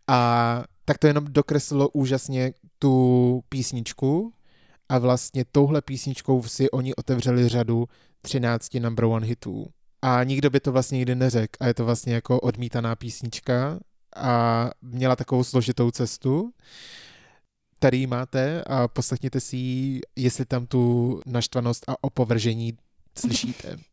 [0.08, 4.34] A tak to jenom dokreslilo úžasně tu písničku
[4.90, 7.86] a vlastně touhle písničkou si oni otevřeli řadu
[8.22, 9.66] 13 number one hitů.
[10.02, 11.58] A nikdo by to vlastně nikdy neřekl.
[11.60, 13.80] A je to vlastně jako odmítaná písnička
[14.16, 16.52] a měla takovou složitou cestu.
[17.80, 22.78] Tady ji máte a poslechněte si ji, jestli tam tu naštvanost a opovržení
[23.18, 23.78] slyšíte.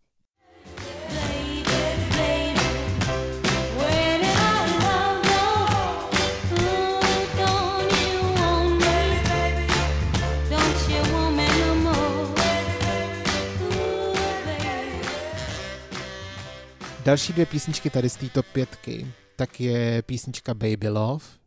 [17.05, 19.07] Další dvě písničky tady z této pětky,
[19.37, 21.44] tak je písnička Baby Love.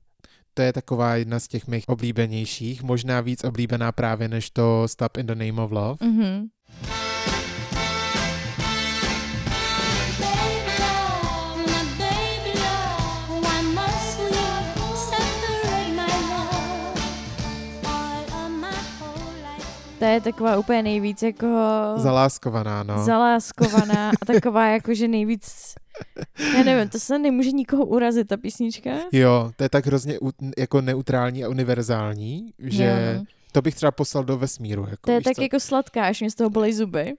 [0.58, 5.18] To je taková jedna z těch mých oblíbenějších, možná víc oblíbená právě než to Stop
[5.18, 5.98] in the Name of Love.
[6.02, 6.48] Mhm.
[20.00, 21.48] To je taková úplně nejvíc jako
[21.96, 23.04] Zaláskovaná, no.
[23.04, 25.74] zaláskovaná a taková jako, že nejvíc,
[26.58, 28.90] já nevím, to se nemůže nikoho urazit, ta písnička.
[29.12, 30.18] Jo, to je tak hrozně
[30.58, 33.24] jako neutrální a univerzální, že Jo, no.
[33.52, 34.82] to bych třeba poslal do vesmíru.
[34.82, 35.42] Jako, To je tak co?
[35.42, 37.14] jako sladká, až mě z toho bolej zuby.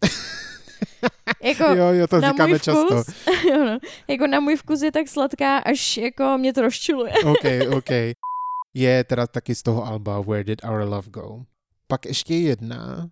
[1.43, 3.03] jako, Jo, jo, to na říkáme můj často.
[3.03, 3.15] vkus,
[3.51, 7.13] jo, no, jako na můj vkus je tak sladká, až jako mě to rozčiluje.
[7.25, 7.91] OK, OK.
[8.75, 11.41] Je teda taky z toho alba Where Did Our Love Go.
[11.89, 13.11] Pak ještě jedna,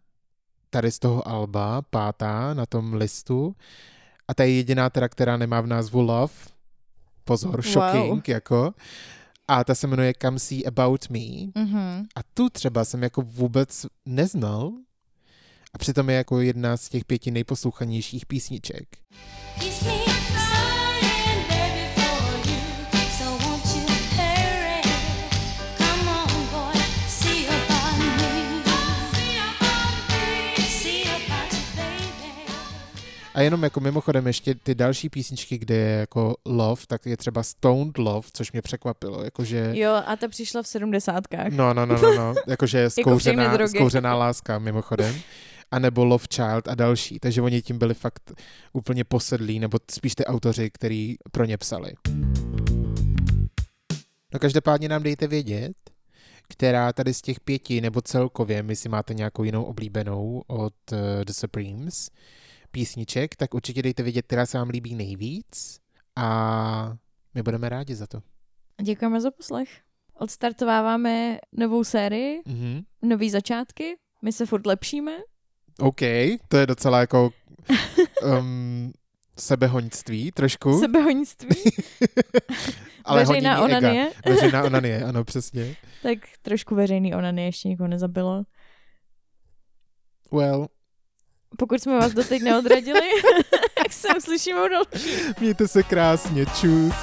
[0.71, 3.57] tady z toho alba, pátá na tom listu.
[4.29, 6.35] A ta je jediná teda, která nemá v názvu Love.
[7.25, 8.75] Pozor, shocking, jako.
[9.49, 11.19] A ta se jmenuje Come See About Me.
[11.55, 12.07] Mhm.
[12.15, 14.73] A tu třeba jsem jako vůbec neznal.
[15.75, 18.89] A přitom je jako jedna z těch pěti nejposlouchanějších písniček.
[19.59, 20.56] Kiss me
[33.37, 37.43] A jenom jako mimochodem ještě ty další písničky, kde je jako love, tak je třeba
[37.43, 39.71] Stoned Love, což mě překvapilo, jakože...
[39.75, 41.53] Jo, a ta přišla v sedmdesátkách.
[41.53, 42.35] No, no, no, no, no.
[42.47, 43.69] jakože Jako zkouřená, drogy.
[43.79, 45.15] zkouřená láska, mimochodem.
[45.71, 47.19] anebo Love Child a další.
[47.19, 48.33] Takže oni tím byli fakt
[48.73, 51.93] úplně posedlí, nebo spíš ty autoři, který pro ně psali.
[54.33, 55.73] No každopádně nám dejte vědět,
[56.49, 60.99] která tady z těch pěti, nebo celkově, my si máte nějakou jinou oblíbenou od uh,
[61.25, 62.09] The Supremes
[62.81, 65.81] písniček, tak určitě dejte vědět, která se vám líbí nejvíc
[66.17, 66.97] a
[67.35, 68.23] my budeme rádi za to.
[68.83, 69.69] Děkujeme za poslech.
[70.15, 72.83] Odstartováváme novou sérii, Mhm.
[73.03, 75.13] nový začátky, my se furt lepšíme.
[75.81, 76.01] OK,
[76.49, 77.31] to je docela jako
[78.39, 78.93] um,
[79.39, 81.63] sebehoňství trošku, Sebehonictví,
[83.05, 85.77] ale veřejná onanie, Veřejná onanie, ano, přesně.
[86.03, 88.45] tak trošku veřejný onanie ještě nikoho nezabilo.
[90.33, 90.67] Well,
[91.57, 93.01] Pokud jsme vás doteď neodradili,
[93.75, 95.11] tak se uslyšíme u další.
[95.41, 96.95] mějte se krásně, čus.